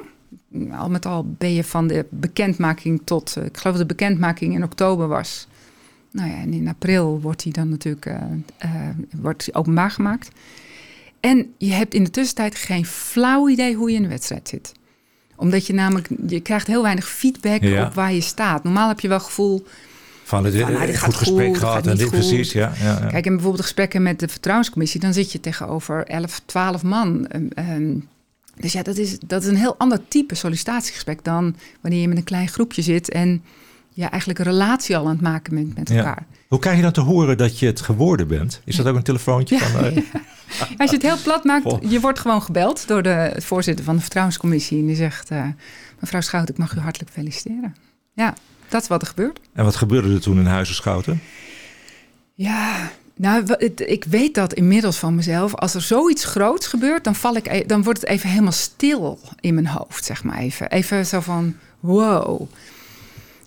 Al 0.71 0.89
met 0.89 1.05
al 1.05 1.25
ben 1.37 1.53
je 1.53 1.63
van 1.63 1.87
de 1.87 2.05
bekendmaking 2.09 3.01
tot, 3.03 3.35
eh, 3.37 3.45
ik 3.45 3.57
geloof 3.57 3.77
dat 3.77 3.87
de 3.87 3.95
bekendmaking 3.95 4.53
in 4.53 4.63
oktober 4.63 5.07
was. 5.07 5.47
Nou 6.17 6.29
ja, 6.29 6.37
en 6.37 6.53
in 6.53 6.67
april 6.67 7.21
wordt 7.21 7.43
die 7.43 7.53
dan 7.53 7.69
natuurlijk 7.69 8.05
eh, 8.05 8.15
eh, 8.57 8.71
wordt 9.15 9.49
openbaar 9.53 9.91
gemaakt. 9.91 10.29
En 11.19 11.53
je 11.57 11.71
hebt 11.71 11.93
in 11.93 12.03
de 12.03 12.09
tussentijd 12.09 12.55
geen 12.55 12.85
flauw 12.85 13.49
idee 13.49 13.75
hoe 13.75 13.89
je 13.89 13.95
in 13.95 14.01
de 14.01 14.07
wedstrijd 14.07 14.47
zit 14.49 14.71
omdat 15.37 15.67
je 15.67 15.73
namelijk, 15.73 16.07
je 16.27 16.39
krijgt 16.39 16.67
heel 16.67 16.81
weinig 16.81 17.09
feedback 17.09 17.61
Ja. 17.61 17.85
op 17.85 17.93
waar 17.93 18.13
je 18.13 18.21
staat. 18.21 18.63
Normaal 18.63 18.87
heb 18.87 18.99
je 18.99 19.07
wel 19.07 19.19
gevoel, 19.19 19.65
Van 20.23 20.45
het 20.45 20.55
Van, 20.55 20.71
nou, 20.71 20.85
dit 20.85 20.97
goed 20.97 21.03
gaat 21.03 21.13
gesprek 21.13 21.47
goed, 21.47 21.57
gehad 21.57 21.87
en 21.87 21.95
dit 21.95 22.01
goed. 22.01 22.11
precies. 22.11 22.51
Ja, 22.51 22.71
ja, 22.79 22.85
ja. 22.85 23.05
Kijk, 23.05 23.25
en 23.25 23.31
bijvoorbeeld 23.31 23.63
gesprekken 23.63 24.03
met 24.03 24.19
de 24.19 24.27
vertrouwenscommissie, 24.27 24.99
dan 24.99 25.13
zit 25.13 25.31
je 25.31 25.39
tegenover 25.39 26.05
11, 26.05 26.41
12 26.45 26.83
man. 26.83 27.27
Ehm, 27.27 27.45
ehm, 27.53 27.93
dus 28.59 28.71
ja, 28.73 28.81
dat 28.83 28.97
is, 28.97 29.19
dat 29.19 29.41
is 29.41 29.47
een 29.47 29.55
heel 29.55 29.75
ander 29.77 29.99
type 30.07 30.35
sollicitatiegesprek 30.35 31.23
dan 31.23 31.55
wanneer 31.81 32.01
je 32.01 32.07
met 32.07 32.17
een 32.17 32.23
klein 32.23 32.47
groepje 32.47 32.81
zit 32.81 33.09
en 33.09 33.43
ja, 33.97 34.09
eigenlijk 34.09 34.39
een 34.39 34.45
relatie 34.45 34.97
al 34.97 35.03
aan 35.05 35.11
het 35.11 35.21
maken 35.21 35.55
bent 35.55 35.75
met 35.77 35.89
Ja. 35.89 35.95
elkaar. 35.97 36.25
Hoe 36.47 36.59
krijg 36.59 36.75
je 36.75 36.81
dan 36.81 36.91
te 36.91 37.01
horen 37.01 37.37
dat 37.37 37.59
je 37.59 37.65
het 37.65 37.81
geworden 37.81 38.27
bent? 38.27 38.61
Is 38.65 38.75
dat 38.75 38.85
ook 38.85 38.95
een 38.95 39.03
telefoontje? 39.03 39.55
Ja. 39.55 39.61
Van, 39.65 39.83
eh, 39.83 39.95
Als 40.81 40.89
je 40.89 40.95
het 40.95 41.01
heel 41.05 41.21
plat 41.23 41.43
maakt, 41.43 41.63
Vol. 41.63 41.79
je 41.87 41.99
wordt 41.99 42.19
gewoon 42.19 42.41
gebeld 42.41 42.87
door 42.87 43.01
de 43.03 43.33
voorzitter 43.37 43.85
van 43.85 43.95
de 43.95 44.01
vertrouwenscommissie 44.01 44.79
en 44.79 44.85
die 44.85 44.95
zegt, 44.95 45.29
eh, 45.31 45.45
mevrouw 45.99 46.21
Schout, 46.21 46.49
ik 46.49 46.57
mag 46.57 46.75
u 46.75 46.79
hartelijk 46.79 47.11
feliciteren. 47.11 47.75
Ja, 48.13 48.33
dat 48.69 48.81
is 48.81 48.87
wat 48.87 49.01
er 49.01 49.07
gebeurt. 49.07 49.39
En 49.53 49.63
wat 49.63 49.75
gebeurde 49.75 50.13
er 50.13 50.21
toen 50.21 50.37
in 50.39 50.45
Huizenschouten? 50.45 51.21
Ja, 52.33 52.91
nou, 53.15 53.53
ik 53.75 54.03
weet 54.09 54.33
dat 54.35 54.53
inmiddels 54.53 54.97
van 54.97 55.15
mezelf. 55.15 55.55
Als 55.55 55.73
er 55.73 55.81
zoiets 55.81 56.25
groots 56.25 56.67
gebeurt, 56.67 57.03
dan, 57.03 57.15
val 57.15 57.35
ik, 57.35 57.47
e- 57.47 57.65
dan 57.65 57.83
wordt 57.83 58.01
het 58.01 58.09
even 58.09 58.29
helemaal 58.29 58.51
stil 58.51 59.19
in 59.39 59.53
mijn 59.53 59.67
hoofd, 59.67 60.05
zeg 60.05 60.23
maar 60.23 60.37
even. 60.37 60.69
Even 60.71 61.05
zo 61.05 61.19
van, 61.19 61.55
wow. 61.79 62.41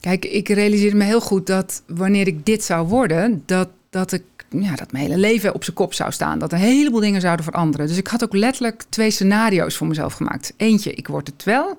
Kijk, 0.00 0.25
ik 0.25 0.49
realiseerde 0.49 0.97
me 0.97 1.04
heel 1.04 1.21
goed 1.21 1.47
dat 1.47 1.83
wanneer 1.87 2.26
ik 2.26 2.47
dit 2.47 2.64
zou 2.64 2.88
worden, 2.88 3.42
dat, 3.47 3.69
dat 3.90 4.12
ik 4.12 4.23
ja, 4.49 4.75
dat 4.75 4.92
mijn 4.92 5.04
hele 5.04 5.19
leven 5.19 5.54
op 5.54 5.64
zijn 5.64 5.76
kop 5.76 5.95
zou 5.95 6.12
staan. 6.12 6.38
Dat 6.38 6.52
een 6.52 6.59
heleboel 6.59 7.00
dingen 7.00 7.21
zouden 7.21 7.45
veranderen. 7.45 7.87
Dus 7.87 7.97
ik 7.97 8.07
had 8.07 8.25
ook 8.25 8.35
letterlijk 8.35 8.83
twee 8.88 9.11
scenario's 9.11 9.76
voor 9.76 9.87
mezelf 9.87 10.12
gemaakt. 10.12 10.52
Eentje, 10.57 10.92
ik 10.95 11.09
word 11.09 11.26
het 11.26 11.45
wel. 11.45 11.78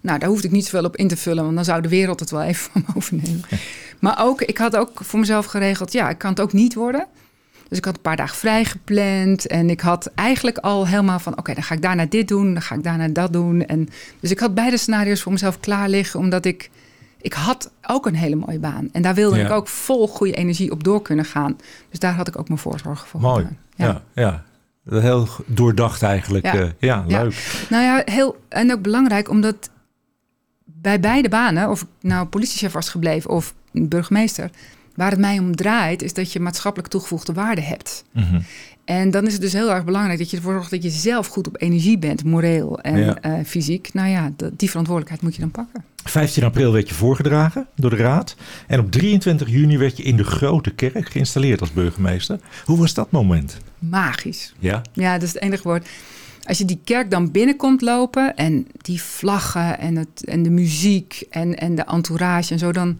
Nou, 0.00 0.18
daar 0.18 0.28
hoefde 0.28 0.46
ik 0.46 0.52
niet 0.52 0.64
zoveel 0.64 0.84
op 0.84 0.96
in 0.96 1.08
te 1.08 1.16
vullen, 1.16 1.44
want 1.44 1.54
dan 1.56 1.64
zou 1.64 1.82
de 1.82 1.88
wereld 1.88 2.20
het 2.20 2.30
wel 2.30 2.42
even 2.42 2.70
van 2.72 2.84
me 2.86 2.94
overnemen. 2.96 3.44
Maar 3.98 4.16
ook, 4.20 4.42
ik 4.42 4.58
had 4.58 4.76
ook 4.76 5.00
voor 5.04 5.18
mezelf 5.18 5.46
geregeld, 5.46 5.92
ja, 5.92 6.08
ik 6.08 6.18
kan 6.18 6.30
het 6.30 6.40
ook 6.40 6.52
niet 6.52 6.74
worden. 6.74 7.06
Dus 7.68 7.78
ik 7.78 7.84
had 7.84 7.94
een 7.94 8.02
paar 8.02 8.16
dagen 8.16 8.36
vrij 8.36 8.64
gepland. 8.64 9.46
En 9.46 9.70
ik 9.70 9.80
had 9.80 10.10
eigenlijk 10.14 10.58
al 10.58 10.86
helemaal 10.86 11.18
van... 11.18 11.38
oké, 11.38 11.54
dan 11.54 11.62
ga 11.62 11.74
ik 11.74 11.82
daarna 11.82 12.06
dit 12.06 12.28
doen, 12.28 12.52
dan 12.52 12.62
ga 12.62 12.74
ik 12.74 12.82
daarna 12.82 13.08
dat 13.08 13.32
doen. 13.32 13.66
En, 13.66 13.88
dus 14.20 14.30
ik 14.30 14.38
had 14.38 14.54
beide 14.54 14.76
scenario's 14.76 15.22
voor 15.22 15.32
mezelf 15.32 15.60
klaar 15.60 15.88
liggen... 15.88 16.20
omdat 16.20 16.44
ik... 16.44 16.70
Ik 17.24 17.32
had 17.32 17.70
ook 17.86 18.06
een 18.06 18.14
hele 18.14 18.34
mooie 18.36 18.58
baan. 18.58 18.88
En 18.92 19.02
daar 19.02 19.14
wilde 19.14 19.36
Ja. 19.36 19.44
ik 19.44 19.50
ook 19.50 19.68
vol 19.68 20.08
goede 20.08 20.32
energie 20.32 20.70
op 20.70 20.84
door 20.84 21.02
kunnen 21.02 21.24
gaan. 21.24 21.56
Dus 21.90 21.98
daar 21.98 22.14
had 22.14 22.28
ik 22.28 22.38
ook 22.38 22.48
mijn 22.48 22.60
voorzorgen 22.60 23.08
voor 23.08 23.20
Mooi. 23.20 23.48
Ja, 23.76 24.02
ja. 24.14 24.42
Heel 24.88 25.28
doordacht 25.46 26.02
eigenlijk. 26.02 26.52
Ja. 26.52 26.72
Ja, 26.78 27.04
leuk. 27.06 27.66
Nou 27.70 27.82
ja, 27.82 28.02
heel, 28.04 28.36
en 28.48 28.72
ook 28.72 28.82
belangrijk 28.82 29.28
omdat 29.28 29.70
bij 30.64 31.00
beide 31.00 31.28
banen, 31.28 31.70
of 31.70 31.82
ik 31.82 31.88
nou 32.00 32.26
politiechef 32.26 32.72
was 32.72 32.88
gebleven 32.88 33.30
of 33.30 33.54
burgemeester, 33.72 34.50
waar 34.94 35.10
het 35.10 35.20
mij 35.20 35.38
om 35.38 35.56
draait, 35.56 36.02
is 36.02 36.14
dat 36.14 36.32
je 36.32 36.40
maatschappelijk 36.40 36.90
toegevoegde 36.90 37.32
waarde 37.32 37.60
hebt. 37.62 38.04
Mhm. 38.12 38.40
En 38.84 39.10
dan 39.10 39.26
is 39.26 39.32
het 39.32 39.42
dus 39.42 39.52
heel 39.52 39.70
erg 39.70 39.84
belangrijk 39.84 40.18
dat 40.18 40.30
je 40.30 40.36
ervoor 40.36 40.52
zorgt 40.52 40.70
dat 40.70 40.82
je 40.82 40.90
zelf 40.90 41.26
goed 41.26 41.46
op 41.46 41.60
energie 41.62 41.98
bent, 41.98 42.24
moreel 42.24 42.80
en 42.80 42.98
Ja. 42.98 43.18
eh, 43.20 43.32
fysiek. 43.44 43.88
Nou 43.92 44.08
ja, 44.08 44.32
die 44.56 44.68
verantwoordelijkheid 44.70 45.22
moet 45.22 45.34
je 45.34 45.40
dan 45.40 45.50
pakken. 45.50 45.84
15 46.04 46.44
april 46.44 46.72
werd 46.72 46.88
je 46.88 46.94
voorgedragen 46.94 47.66
door 47.76 47.90
de 47.90 47.96
Raad. 47.96 48.36
En 48.66 48.80
op 48.80 48.90
23 48.90 49.48
juni 49.48 49.78
werd 49.78 49.96
je 49.96 50.02
in 50.02 50.16
de 50.16 50.24
Grote 50.24 50.70
Kerk 50.70 51.08
geïnstalleerd 51.08 51.60
als 51.60 51.72
burgemeester. 51.72 52.38
Hoe 52.64 52.78
was 52.78 52.94
dat 52.94 53.10
moment? 53.10 53.56
Magisch. 53.78 54.54
Ja, 54.58 54.82
Ja, 54.92 55.12
dat 55.12 55.22
is 55.22 55.32
het 55.34 55.42
enige 55.42 55.62
woord. 55.62 55.88
Als 56.42 56.58
je 56.58 56.64
die 56.64 56.80
kerk 56.84 57.10
dan 57.10 57.30
binnenkomt 57.30 57.80
lopen 57.80 58.36
en 58.36 58.66
die 58.82 59.02
vlaggen 59.02 59.78
en, 59.78 59.96
het, 59.96 60.24
en 60.24 60.42
de 60.42 60.50
muziek 60.50 61.22
en, 61.30 61.58
en 61.58 61.74
de 61.74 61.82
entourage 61.84 62.52
en 62.52 62.58
zo, 62.58 62.72
dan, 62.72 62.98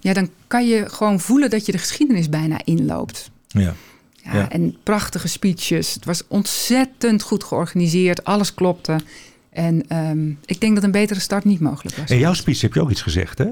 ja, 0.00 0.12
dan 0.12 0.28
kan 0.46 0.66
je 0.68 0.88
gewoon 0.88 1.20
voelen 1.20 1.50
dat 1.50 1.66
je 1.66 1.72
de 1.72 1.78
geschiedenis 1.78 2.28
bijna 2.28 2.60
inloopt. 2.64 3.30
ja. 3.48 3.74
Ja, 4.24 4.34
Ja. 4.34 4.50
En 4.50 4.76
prachtige 4.82 5.28
speeches. 5.28 5.94
Het 5.94 6.04
was 6.04 6.22
ontzettend 6.28 7.22
goed 7.22 7.44
georganiseerd. 7.44 8.24
Alles 8.24 8.54
klopte. 8.54 8.96
En 9.50 9.88
ehm, 9.88 10.30
ik 10.44 10.60
denk 10.60 10.74
dat 10.74 10.84
een 10.84 10.90
betere 10.90 11.20
start 11.20 11.44
niet 11.44 11.60
mogelijk 11.60 11.96
was. 11.96 12.10
In 12.10 12.18
jouw 12.18 12.32
speech 12.34 12.60
heb 12.60 12.74
je 12.74 12.80
ook 12.80 12.90
iets 12.90 13.02
gezegd, 13.02 13.38
hè? 13.38 13.46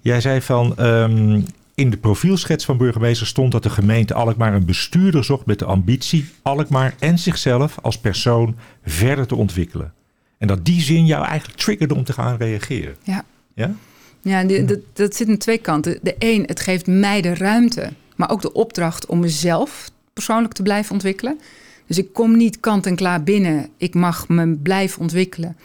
Jij 0.00 0.20
zei 0.20 0.40
van... 0.40 0.76
ehm, 0.76 1.40
in 1.74 1.90
de 1.90 1.96
profielschets 1.96 2.64
van 2.64 2.76
burgemeester 2.76 3.26
stond 3.26 3.52
dat 3.52 3.62
de 3.62 3.70
gemeente 3.70 4.14
Alkmaar 4.14 4.54
een 4.54 4.64
bestuurder 4.64 5.24
zocht 5.24 5.46
met 5.46 5.58
de 5.58 5.64
ambitie 5.64 6.28
Alkmaar 6.42 6.94
en 6.98 7.18
zichzelf 7.18 7.78
als 7.82 7.98
persoon 7.98 8.56
verder 8.84 9.26
te 9.26 9.34
ontwikkelen. 9.34 9.92
En 10.38 10.46
dat 10.46 10.64
die 10.64 10.80
zin 10.80 11.06
jou 11.06 11.24
eigenlijk 11.24 11.58
triggerde 11.58 11.94
om 11.94 12.04
te 12.04 12.12
gaan 12.12 12.36
reageren. 12.36 12.96
Ja. 13.02 13.24
Ja? 13.54 13.74
Ja, 14.22 14.44
die- 14.44 14.64
dat, 14.64 14.78
dat 14.92 15.16
zit 15.16 15.28
aan 15.28 15.36
twee 15.36 15.58
kanten. 15.58 15.98
De 16.02 16.14
een, 16.18 16.42
het 16.46 16.60
geeft 16.60 16.86
mij 16.86 17.20
de 17.20 17.34
ruimte, 17.34 17.92
maar 18.16 18.30
ook 18.30 18.42
de 18.42 18.52
opdracht 18.52 19.06
om 19.06 19.20
mezelf 19.20 19.90
persoonlijk 20.24 20.54
te 20.54 20.62
blijven 20.62 20.92
ontwikkelen. 20.92 21.40
Dus 21.86 21.98
ik 21.98 22.12
kom 22.12 22.36
niet 22.36 22.60
kant 22.60 22.86
en 22.86 22.96
klaar 22.96 23.22
binnen. 23.22 23.68
Ik 23.76 23.94
mag 23.94 24.28
me 24.28 24.56
blijven 24.56 25.00
ontwikkelen. 25.00 25.56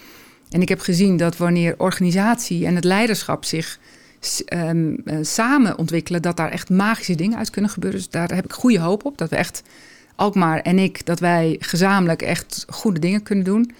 En 0.50 0.62
ik 0.62 0.70
heb 0.70 0.80
gezien 0.80 1.18
dat 1.18 1.38
wanneer 1.38 1.76
organisatie 1.78 2.66
en 2.66 2.76
het 2.76 2.84
leiderschap 2.84 3.46
zich 3.46 3.80
ehm, 4.46 4.94
eh, 5.06 5.18
samen 5.22 5.78
ontwikkelen, 5.78 6.22
dat 6.22 6.38
daar 6.38 6.52
echt 6.52 6.70
magische 6.70 7.16
dingen 7.16 7.38
uit 7.38 7.50
kunnen 7.50 7.72
gebeuren. 7.72 8.00
Dus 8.00 8.10
daar 8.10 8.36
heb 8.36 8.46
ik 8.46 8.54
goede 8.54 8.80
hoop 8.80 9.06
op. 9.06 9.18
Dat 9.18 9.30
we 9.30 9.36
echt, 9.36 9.64
Alkmaar 10.16 10.60
en 10.62 10.80
ik, 10.80 11.06
dat 11.06 11.20
wij 11.20 11.56
gezamenlijk 11.60 12.22
echt 12.22 12.66
goede 12.70 13.00
dingen 13.00 13.24
kunnen 13.24 13.46
doen. 13.46 13.72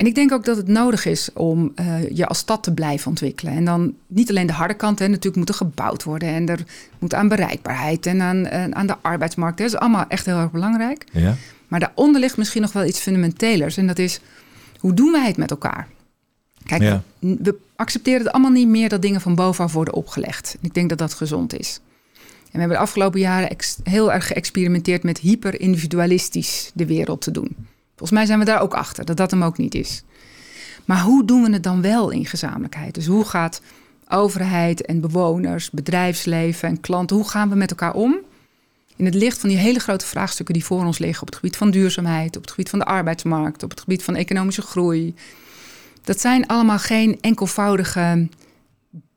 En 0.00 0.06
ik 0.06 0.14
denk 0.14 0.32
ook 0.32 0.44
dat 0.44 0.56
het 0.56 0.68
nodig 0.68 1.04
is 1.04 1.32
om 1.32 1.72
eh, 1.74 2.08
je 2.08 2.26
als 2.26 2.38
stad 2.38 2.62
te 2.62 2.74
blijven 2.74 3.08
ontwikkelen. 3.08 3.52
En 3.52 3.64
dan 3.64 3.94
niet 4.06 4.30
alleen 4.30 4.46
de 4.46 4.52
harde 4.52 4.74
kant, 4.74 4.98
hè, 4.98 5.06
natuurlijk 5.08 5.36
moet 5.36 5.48
er 5.48 5.54
gebouwd 5.54 6.04
worden. 6.04 6.28
En 6.28 6.48
er 6.48 6.64
moet 6.98 7.14
aan 7.14 7.28
bereikbaarheid 7.28 8.06
en 8.06 8.20
aan, 8.20 8.46
eh, 8.46 8.64
aan 8.64 8.86
de 8.86 8.96
arbeidsmarkt. 9.02 9.58
Dat 9.58 9.66
is 9.66 9.76
allemaal 9.76 10.04
echt 10.08 10.26
heel 10.26 10.36
erg 10.38 10.50
belangrijk. 10.50 11.04
Ja? 11.12 11.36
Maar 11.68 11.80
daaronder 11.80 12.20
ligt 12.20 12.36
misschien 12.36 12.62
nog 12.62 12.72
wel 12.72 12.84
iets 12.84 13.00
fundamentelers. 13.00 13.76
En 13.76 13.86
dat 13.86 13.98
is, 13.98 14.20
hoe 14.78 14.94
doen 14.94 15.12
wij 15.12 15.26
het 15.26 15.36
met 15.36 15.50
elkaar? 15.50 15.88
Kijk, 16.64 16.82
Ja. 16.82 17.02
we 17.18 17.56
accepteren 17.76 18.20
het 18.20 18.32
allemaal 18.32 18.50
niet 18.50 18.68
meer 18.68 18.88
dat 18.88 19.02
dingen 19.02 19.20
van 19.20 19.34
bovenaf 19.34 19.72
worden 19.72 19.94
opgelegd. 19.94 20.56
Ik 20.60 20.74
denk 20.74 20.88
dat 20.88 20.98
dat 20.98 21.14
gezond 21.14 21.58
is. 21.58 21.80
En 22.22 22.50
we 22.52 22.58
hebben 22.58 22.76
de 22.76 22.82
afgelopen 22.82 23.20
jaren 23.20 23.56
heel 23.82 24.12
erg 24.12 24.26
geëxperimenteerd 24.26 25.02
met 25.02 25.18
hyper-individualistisch 25.18 26.70
de 26.74 26.86
wereld 26.86 27.20
te 27.20 27.30
doen. 27.30 27.56
Volgens 28.00 28.18
mij 28.18 28.26
zijn 28.26 28.38
we 28.38 28.44
daar 28.44 28.60
ook 28.60 28.74
achter, 28.74 29.04
dat 29.04 29.16
dat 29.16 29.30
hem 29.30 29.42
ook 29.42 29.58
niet 29.58 29.74
is. 29.74 30.02
Maar 30.84 31.00
hoe 31.02 31.24
doen 31.24 31.42
we 31.42 31.52
het 31.52 31.62
dan 31.62 31.82
wel 31.82 32.10
in 32.10 32.26
gezamenlijkheid? 32.26 32.94
Dus 32.94 33.06
hoe 33.06 33.24
gaat 33.24 33.60
overheid 34.08 34.84
en 34.86 35.00
bewoners, 35.00 35.70
bedrijfsleven 35.70 36.68
en 36.68 36.80
klanten, 36.80 37.16
hoe 37.16 37.28
gaan 37.28 37.48
we 37.48 37.54
met 37.54 37.70
elkaar 37.70 37.94
om? 37.94 38.16
In 38.96 39.04
het 39.04 39.14
licht 39.14 39.38
van 39.38 39.48
die 39.48 39.58
hele 39.58 39.78
grote 39.78 40.06
vraagstukken 40.06 40.54
die 40.54 40.64
voor 40.64 40.84
ons 40.84 40.98
liggen 40.98 41.20
op 41.20 41.26
het 41.26 41.36
gebied 41.36 41.56
van 41.56 41.70
duurzaamheid, 41.70 42.36
op 42.36 42.42
het 42.42 42.50
gebied 42.50 42.68
van 42.70 42.78
de 42.78 42.84
arbeidsmarkt, 42.84 43.62
op 43.62 43.70
het 43.70 43.80
gebied 43.80 44.02
van 44.04 44.14
economische 44.16 44.62
groei. 44.62 45.14
Dat 46.04 46.20
zijn 46.20 46.46
allemaal 46.46 46.78
geen 46.78 47.18
enkelvoudige 47.20 48.28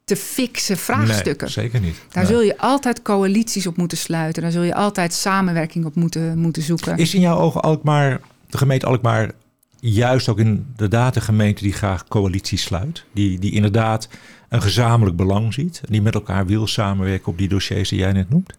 te 0.04 0.15
fixen 0.15 0.78
vraagstukken. 0.78 1.46
Nee, 1.56 1.56
zeker 1.65 1.80
niet. 1.80 1.96
Daar 2.12 2.24
Nee. 2.24 2.32
zul 2.34 2.41
je 2.41 2.58
altijd 2.58 3.02
coalities 3.02 3.67
op 3.67 3.78
moeten 3.78 3.98
sluiten. 3.98 4.41
Daar 4.41 4.52
zul 4.52 4.62
je 4.63 4.76
altijd 4.76 5.13
samenwerking 5.13 5.86
op 5.86 5.96
moeten, 5.96 6.38
moeten 6.38 6.62
zoeken. 6.62 6.98
Is 6.98 7.13
in 7.13 7.22
jouw 7.22 7.38
ogen 7.38 7.62
Alkmaar, 7.62 8.19
de 8.54 8.60
gemeente 8.60 8.86
Alkmaar, 8.86 9.32
juist 9.80 10.30
ook 10.30 10.39
inderdaad 10.39 11.13
de 11.13 11.22
gemeente 11.22 11.63
die 11.63 11.74
graag 11.74 12.08
coalities 12.08 12.62
sluit? 12.62 13.06
Die, 13.13 13.39
die 13.39 13.52
inderdaad 13.52 14.08
een 14.50 14.62
gezamenlijk 14.62 15.18
belang 15.18 15.54
ziet? 15.54 15.82
Die 15.89 16.02
met 16.02 16.13
elkaar 16.13 16.46
wil 16.46 16.68
samenwerken 16.68 17.28
op 17.28 17.38
die 17.38 17.48
dossiers 17.48 17.89
die 17.89 18.00
jij 18.00 18.12
net 18.12 18.30
noemt? 18.30 18.54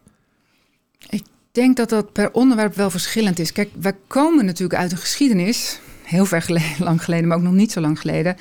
Ik 1.09 1.23
denk 1.53 1.77
dat 1.77 1.89
dat 1.89 2.13
per 2.13 2.33
onderwerp 2.33 2.75
wel 2.75 2.91
verschillend 2.91 3.39
is. 3.39 3.53
Kijk, 3.53 3.71
wij 3.81 3.95
komen 4.07 4.45
natuurlijk 4.45 4.81
uit 4.81 4.93
een 4.93 4.99
geschiedenis, 4.99 5.81
heel 6.03 6.25
ver 6.25 6.43
geleden, 6.43 6.85
lang 6.89 7.05
geleden, 7.05 7.29
maar 7.29 7.37
ook 7.37 7.43
nog 7.43 7.53
niet 7.53 7.73
zo 7.73 7.81
lang 7.81 8.01
geleden, 8.01 8.37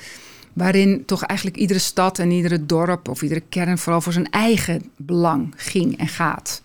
waarin 0.52 1.04
toch 1.04 1.22
eigenlijk 1.22 1.58
iedere 1.58 1.78
stad 1.78 2.18
en 2.18 2.30
iedere 2.30 2.66
dorp 2.66 3.08
of 3.08 3.22
iedere 3.22 3.42
kern 3.48 3.78
vooral 3.78 4.00
voor 4.00 4.12
zijn 4.12 4.30
eigen 4.30 4.90
belang 4.96 5.52
ging 5.56 5.98
en 5.98 6.08
gaat. 6.08 6.62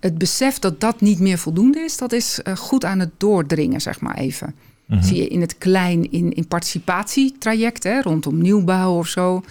Het 0.00 0.18
besef 0.18 0.58
dat 0.58 0.80
dat 0.80 1.00
niet 1.00 1.18
meer 1.18 1.38
voldoende 1.38 1.80
is, 1.80 1.96
dat 1.96 2.12
is 2.12 2.42
eh, 2.42 2.56
goed 2.56 2.84
aan 2.84 2.98
het 2.98 3.10
doordringen, 3.16 3.80
zeg 3.80 4.00
maar 4.00 4.16
even. 4.16 4.54
Mhm. 4.86 5.02
Zie 5.02 5.16
je 5.16 5.28
in 5.28 5.40
het 5.40 5.58
klein 5.58 6.10
in, 6.12 6.32
in 6.32 6.46
participatietrajecten 6.46 7.92
hè, 7.92 8.02
rondom 8.02 8.42
nieuwbouw 8.42 8.98
of 8.98 9.06
zo. 9.06 9.42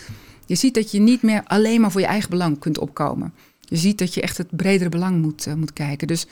Je 0.45 0.55
ziet 0.55 0.73
dat 0.73 0.91
je 0.91 0.99
niet 0.99 1.21
meer 1.21 1.43
alleen 1.45 1.81
maar 1.81 1.91
voor 1.91 2.01
je 2.01 2.07
eigen 2.07 2.29
belang 2.29 2.59
kunt 2.59 2.77
opkomen. 2.77 3.33
Je 3.59 3.77
ziet 3.77 3.97
dat 3.97 4.13
je 4.13 4.21
echt 4.21 4.37
het 4.37 4.55
bredere 4.55 4.89
belang 4.89 5.21
moet, 5.21 5.47
eh, 5.47 5.53
moet 5.53 5.73
kijken. 5.73 6.07
Dus 6.07 6.27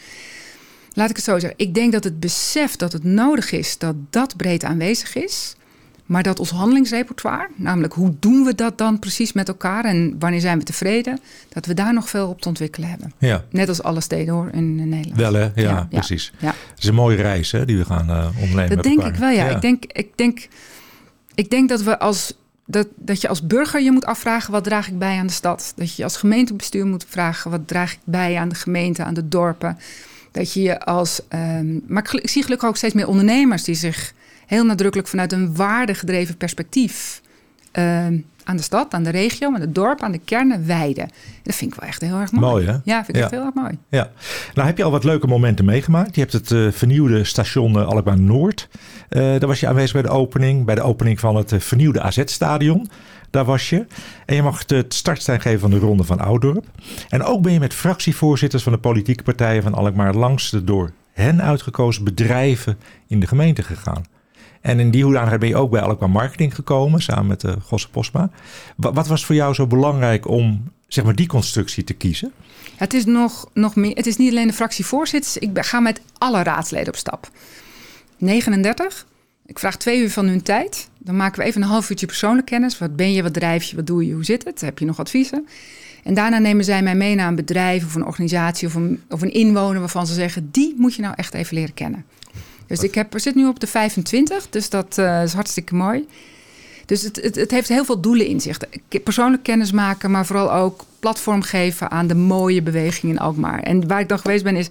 laat 0.93 1.09
ik 1.09 1.15
het 1.15 1.25
zo 1.25 1.39
zeggen. 1.39 1.59
Ik 1.59 1.73
denk 1.73 1.91
dat 1.91 2.03
het 2.03 2.19
besef 2.19 2.75
dat 2.75 2.93
het 2.93 3.03
nodig 3.03 3.51
is 3.51 3.77
dat 3.77 3.95
dat 4.09 4.37
breed 4.37 4.63
aanwezig 4.63 5.15
is. 5.15 5.55
Maar 6.05 6.23
dat 6.23 6.39
ons 6.39 6.49
handelingsrepertoire, 6.49 7.47
namelijk 7.55 7.93
hoe 7.93 8.13
doen 8.19 8.43
we 8.43 8.55
dat 8.55 8.77
dan 8.77 8.99
precies 8.99 9.33
met 9.33 9.47
elkaar 9.47 9.85
en 9.85 10.15
wanneer 10.19 10.39
zijn 10.39 10.57
we 10.57 10.63
tevreden, 10.63 11.19
dat 11.49 11.65
we 11.65 11.73
daar 11.73 11.93
nog 11.93 12.09
veel 12.09 12.27
op 12.29 12.41
te 12.41 12.47
ontwikkelen 12.47 12.89
hebben. 12.89 13.13
Ja, 13.17 13.43
Net 13.49 13.69
als 13.69 13.83
alle 13.83 14.01
steden 14.01 14.33
hoor 14.33 14.49
in 14.53 14.75
Nederland. 14.89 15.15
wel 15.21 15.33
hè? 15.33 15.49
Ja, 15.55 15.87
precies. 15.89 16.33
Ja. 16.37 16.47
Het 16.47 16.83
is 16.83 16.85
een 16.89 16.95
mooie 16.95 17.15
reis 17.21 17.51
hè, 17.51 17.65
die 17.65 17.77
we 17.77 17.85
gaan 17.85 18.33
ondernemen 18.41 18.75
Dat 18.75 18.83
denk 18.83 18.97
elkaar. 18.97 19.13
ik 19.13 19.19
wel, 19.19 19.29
ja. 19.29 19.47
Ik, 19.47 19.61
denk, 19.61 19.85
ik, 19.85 20.07
denk, 20.15 20.47
ik 21.35 21.49
denk 21.49 21.69
dat 21.69 21.81
we 21.81 21.99
als. 21.99 22.33
Dat, 22.67 22.87
dat 22.95 23.21
je 23.21 23.27
als 23.27 23.47
burger 23.47 23.81
je 23.81 23.91
moet 23.91 24.05
afvragen 24.05 24.51
wat 24.51 24.63
draag 24.63 24.87
ik 24.87 24.99
bij 24.99 25.17
aan 25.17 25.27
de 25.27 25.33
stad. 25.33 25.73
Dat 25.75 25.95
je 25.95 26.03
als 26.03 26.17
gemeentebestuur 26.17 26.85
moet 26.85 27.05
vragen 27.09 27.51
wat 27.51 27.67
draag 27.67 27.91
ik 27.93 27.99
bij 28.03 28.37
aan 28.37 28.49
de 28.49 28.55
gemeente, 28.55 29.03
aan 29.03 29.13
de 29.13 29.27
dorpen. 29.27 29.77
Dat 30.31 30.53
je 30.53 30.61
je 30.61 30.79
als. 30.79 31.21
ehm, 31.27 31.79
maar 31.87 32.09
ik 32.21 32.29
zie 32.29 32.43
gelukkig 32.43 32.67
ook 32.69 32.77
steeds 32.77 32.93
meer 32.93 33.07
ondernemers 33.07 33.63
die 33.63 33.75
zich 33.75 34.13
heel 34.45 34.65
nadrukkelijk 34.65 35.07
vanuit 35.09 35.31
een 35.31 35.55
waardegedreven 35.55 36.37
perspectief 36.37 37.21
ehm, 37.71 38.17
aan 38.43 38.57
de 38.57 38.63
stad, 38.63 38.93
aan 38.93 39.03
de 39.03 39.09
regio, 39.09 39.53
aan 39.53 39.61
het 39.61 39.75
dorp, 39.75 40.01
aan 40.01 40.11
de 40.11 40.19
kernen 40.25 40.67
wijden. 40.67 41.03
En 41.03 41.11
dat 41.43 41.55
vind 41.55 41.73
ik 41.73 41.79
wel 41.79 41.89
echt 41.89 42.01
heel 42.01 42.17
erg 42.19 42.31
mooi. 42.31 42.45
Mooi, 42.45 42.65
hè? 42.65 42.77
Ja, 42.83 42.95
vind 43.05 43.07
ik 43.09 43.15
Ja. 43.15 43.21
echt 43.21 43.31
heel 43.31 43.45
erg 43.45 43.53
mooi. 43.53 43.77
Ja, 43.89 44.09
nou 44.53 44.67
heb 44.67 44.77
je 44.77 44.83
al 44.83 44.91
wat 44.91 45.03
leuke 45.03 45.27
momenten 45.27 45.65
meegemaakt. 45.65 46.15
Je 46.15 46.21
hebt 46.21 46.33
het 46.33 46.51
eh, 46.51 46.67
vernieuwde 46.71 47.23
station 47.23 47.79
eh, 47.79 47.87
Alkmaar 47.87 48.19
Noord. 48.19 48.67
Eh, 49.09 49.21
daar 49.21 49.47
was 49.47 49.59
je 49.59 49.67
aanwezig 49.67 49.91
bij 49.93 50.01
de 50.01 50.09
opening. 50.09 50.65
Bij 50.65 50.75
de 50.75 50.81
opening 50.81 51.19
van 51.19 51.35
het 51.35 51.53
vernieuwde 51.57 52.01
AZ-stadion. 52.01 52.89
Daar 53.29 53.45
was 53.45 53.69
je. 53.69 53.85
En 54.25 54.35
je 54.35 54.41
mag 54.41 54.63
het 54.67 54.93
startstein 54.93 55.41
geven 55.41 55.59
van 55.59 55.69
de 55.69 55.77
Ronde 55.77 56.03
van 56.03 56.19
Oudorp. 56.19 56.65
En 57.09 57.23
ook 57.23 57.41
ben 57.41 57.53
je 57.53 57.59
met 57.59 57.73
fractievoorzitters 57.73 58.63
van 58.63 58.71
de 58.71 58.77
politieke 58.79 59.23
partijen 59.23 59.63
van 59.63 59.73
Alkmaar 59.73 60.13
langs 60.13 60.49
de 60.49 60.63
door 60.63 60.91
hen 61.13 61.41
uitgekozen 61.41 62.03
bedrijven 62.03 62.77
in 63.07 63.19
de 63.19 63.27
gemeente 63.27 63.63
gegaan. 63.63 64.03
En 64.65 64.79
in 64.79 64.91
die 64.91 65.03
hoedanigheid 65.03 65.39
ben 65.39 65.49
je 65.49 65.55
ook 65.55 65.71
bij 65.71 65.81
Alkmaar 65.81 66.09
Marketing 66.09 66.55
gekomen, 66.55 67.01
samen 67.01 67.27
met 67.27 67.43
uh, 67.43 67.53
Gosse 67.61 67.89
Posma. 67.89 68.29
Wa- 68.75 68.93
wat 68.93 69.07
was 69.07 69.25
voor 69.25 69.35
jou 69.35 69.53
zo 69.53 69.67
belangrijk 69.67 70.27
om 70.27 70.71
zeg 70.87 71.03
maar, 71.03 71.15
die 71.15 71.27
constructie 71.27 71.83
te 71.83 71.93
kiezen? 71.93 72.31
Het 72.75 72.93
is 72.93 73.05
nog, 73.05 73.49
nog 73.53 73.75
meer. 73.75 73.95
Het 73.95 74.05
is 74.05 74.17
niet 74.17 74.29
alleen 74.29 74.47
de 74.47 74.53
fractievoorzitters. 74.53 75.37
Ik 75.37 75.49
ga 75.53 75.79
met 75.79 76.01
alle 76.17 76.43
raadsleden 76.43 76.87
op 76.87 76.95
stap. 76.95 77.29
39. 78.17 79.05
Ik 79.45 79.59
vraag 79.59 79.77
twee 79.77 80.01
uur 80.01 80.11
van 80.11 80.27
hun 80.27 80.41
tijd. 80.41 80.89
Dan 80.97 81.15
maken 81.15 81.39
we 81.41 81.47
even 81.47 81.61
een 81.61 81.67
half 81.67 81.89
uurtje 81.89 82.05
persoonlijk 82.05 82.45
kennis. 82.45 82.77
Wat 82.77 82.95
ben 82.95 83.11
je, 83.11 83.23
wat 83.23 83.33
drijf 83.33 83.63
je, 83.63 83.75
wat 83.75 83.87
doe 83.87 84.05
je, 84.05 84.13
hoe 84.13 84.25
zit 84.25 84.43
het? 84.43 84.61
Heb 84.61 84.79
je 84.79 84.85
nog 84.85 84.99
adviezen? 84.99 85.47
En 86.03 86.13
daarna 86.13 86.37
nemen 86.37 86.65
zij 86.65 86.81
mij 86.81 86.95
mee 86.95 87.15
naar 87.15 87.27
een 87.27 87.35
bedrijf 87.35 87.85
of 87.85 87.95
een 87.95 88.05
organisatie 88.05 88.67
of 88.67 88.73
een, 88.73 89.03
of 89.09 89.21
een 89.21 89.33
inwoner 89.33 89.79
waarvan 89.79 90.07
ze 90.07 90.13
zeggen: 90.13 90.49
die 90.51 90.75
moet 90.77 90.95
je 90.95 91.01
nou 91.01 91.13
echt 91.17 91.33
even 91.33 91.55
leren 91.55 91.73
kennen. 91.73 92.05
Dus 92.67 92.79
ik 92.79 92.95
heb, 92.95 93.13
zit 93.19 93.35
nu 93.35 93.47
op 93.47 93.59
de 93.59 93.67
25, 93.67 94.49
dus 94.49 94.69
dat 94.69 94.97
uh, 94.99 95.23
is 95.23 95.33
hartstikke 95.33 95.75
mooi. 95.75 96.07
Dus 96.85 97.01
het, 97.01 97.15
het, 97.21 97.35
het, 97.35 97.51
heeft 97.51 97.69
heel 97.69 97.85
veel 97.85 98.01
doelen 98.01 98.25
in 98.25 98.41
zich. 98.41 98.57
Persoonlijk 99.03 99.43
kennis 99.43 99.71
maken, 99.71 100.11
maar 100.11 100.25
vooral 100.25 100.53
ook 100.53 100.85
platform 100.99 101.41
geven 101.41 101.91
aan 101.91 102.07
de 102.07 102.15
mooie 102.15 102.61
beweging 102.61 103.11
in 103.11 103.19
Alkmaar. 103.19 103.59
En 103.59 103.87
waar 103.87 103.99
ik 103.99 104.09
dan 104.09 104.19
geweest 104.19 104.43
ben 104.43 104.55
is 104.55 104.69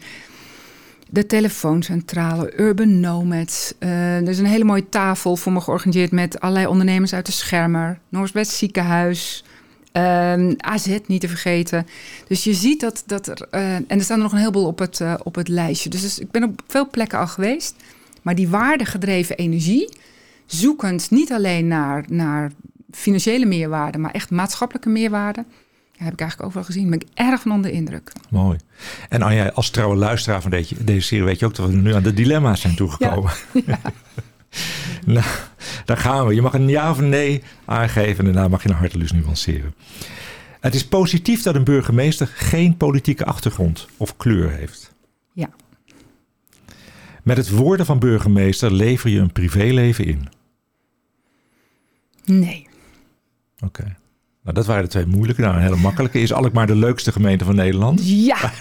de 1.08 1.26
telefooncentrale, 1.26 2.52
Urban 2.56 3.00
Nomads. 3.00 3.74
Uh, 3.78 4.16
er 4.16 4.28
is 4.28 4.38
een 4.38 4.46
hele 4.46 4.64
mooie 4.64 4.88
tafel 4.88 5.36
voor 5.36 5.52
me 5.52 5.60
georganiseerd 5.60 6.10
met 6.10 6.40
allerlei 6.40 6.66
ondernemers 6.66 7.14
uit 7.14 7.26
de 7.26 7.32
Schermer. 7.32 7.98
Noordswest 8.08 8.50
Ziekenhuis, 8.50 9.44
ehm, 9.94 10.54
AZ 10.56 10.98
niet 11.06 11.20
te 11.20 11.28
vergeten. 11.28 11.86
Dus 12.28 12.44
je 12.44 12.54
ziet 12.54 12.80
dat, 12.80 13.02
dat 13.06 13.26
er... 13.26 13.46
Uh, 13.50 13.74
en 13.74 13.84
er 13.88 14.02
staan 14.02 14.16
er 14.16 14.22
nog 14.22 14.32
een 14.32 14.38
heleboel 14.38 14.66
op 14.66 14.78
het, 14.78 15.00
uh, 15.00 15.14
op 15.22 15.34
het 15.34 15.48
lijstje. 15.48 15.90
Dus, 15.90 16.02
dus 16.02 16.18
ik 16.18 16.30
ben 16.30 16.44
op 16.44 16.62
veel 16.66 16.90
plekken 16.90 17.18
al 17.18 17.26
geweest. 17.26 17.74
Maar 18.22 18.34
die 18.34 18.48
waardegedreven 18.48 19.36
energie, 19.36 19.96
zoekend 20.46 21.10
niet 21.10 21.32
alleen 21.32 21.66
naar, 21.66 22.04
naar 22.08 22.52
financiële 22.90 23.46
meerwaarde... 23.46 23.98
maar 23.98 24.10
echt 24.10 24.30
maatschappelijke 24.30 24.88
meerwaarde 24.88 25.44
heb 25.96 26.12
ik 26.12 26.20
eigenlijk 26.20 26.42
overal 26.48 26.64
gezien. 26.64 26.90
Ben 26.90 27.00
ik 27.00 27.08
erg 27.14 27.40
van 27.40 27.52
onder 27.52 27.70
de 27.70 27.76
indruk. 27.76 28.12
Mooi. 28.30 28.58
En 29.08 29.22
Anja, 29.22 29.48
als 29.48 29.70
trouwe 29.70 29.96
luisteraar 29.96 30.42
van 30.42 30.50
deze, 30.50 30.84
deze 30.84 31.06
serie 31.06 31.24
weet 31.24 31.38
je 31.38 31.46
ook 31.46 31.54
dat 31.54 31.66
we 31.70 31.76
nu 31.76 31.94
aan 31.94 32.02
de 32.02 32.14
dilemma's 32.14 32.60
zijn 32.60 32.76
toegekomen. 32.76 33.32
Ja. 33.66 33.80
nou, 35.06 35.26
daar 35.84 35.96
gaan 35.96 36.26
we. 36.26 36.34
Je 36.34 36.42
mag 36.42 36.54
een 36.54 36.68
ja 36.68 36.90
of 36.90 36.98
een 36.98 37.08
nee 37.08 37.42
aangeven 37.64 38.26
en 38.26 38.32
daarna 38.32 38.48
mag 38.48 38.62
je 38.62 38.68
een 38.68 38.74
hartelus 38.74 39.12
nuanceren. 39.12 39.74
Het 40.60 40.74
is 40.74 40.86
positief 40.86 41.42
dat 41.42 41.54
een 41.54 41.64
burgemeester 41.64 42.26
geen 42.26 42.76
politieke 42.76 43.24
achtergrond 43.24 43.88
of 43.96 44.16
kleur 44.16 44.50
heeft. 44.50 44.94
Ja. 45.32 45.50
Met 47.22 47.36
het 47.36 47.50
worden 47.50 47.86
van 47.86 47.98
burgemeester 47.98 48.72
lever 48.72 49.10
je 49.10 49.18
een 49.18 49.32
privéleven 49.32 50.04
in. 50.04 50.28
Nee. 52.24 52.66
Oké. 53.60 53.96
Nou, 54.44 54.56
dat 54.56 54.66
waren 54.66 54.82
de 54.82 54.88
twee 54.88 55.06
moeilijke. 55.06 55.40
Nou, 55.40 55.54
een 55.54 55.62
hele 55.62 55.76
makkelijke. 55.76 56.20
Is 56.20 56.32
Alkmaar 56.32 56.66
de 56.66 56.76
leukste 56.76 57.12
gemeente 57.12 57.44
van 57.44 57.54
Nederland? 57.54 58.00
Ja. 58.02 58.36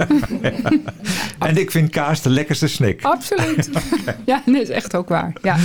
En 1.39 1.57
ik 1.57 1.71
vind 1.71 1.89
kaas 1.89 2.21
de 2.21 2.29
lekkerste 2.29 2.67
snack. 2.67 3.01
Absoluut. 3.01 3.69
Ja, 4.25 4.41
dat 4.45 4.55
is 4.55 4.69
echt 4.69 4.95
ook 4.95 5.09
waar. 5.09 5.33
Ja. 5.41 5.57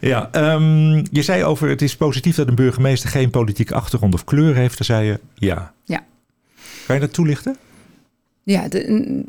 ja 0.00 0.54
um, 0.54 1.02
je 1.10 1.22
zei 1.22 1.44
over 1.44 1.68
het 1.68 1.82
is 1.82 1.96
positief 1.96 2.36
dat 2.36 2.48
een 2.48 2.54
burgemeester 2.54 3.10
geen 3.10 3.30
politieke 3.30 3.74
achtergrond 3.74 4.14
of 4.14 4.24
kleur 4.24 4.54
heeft. 4.54 4.76
Dan 4.76 4.86
zei 4.86 5.06
je 5.06 5.20
ja. 5.34 5.72
Ja. 5.84 6.04
Kan 6.86 6.94
je 6.94 7.00
dat 7.00 7.12
toelichten? 7.12 7.56
Ja, 8.42 8.68
de, 8.68 9.24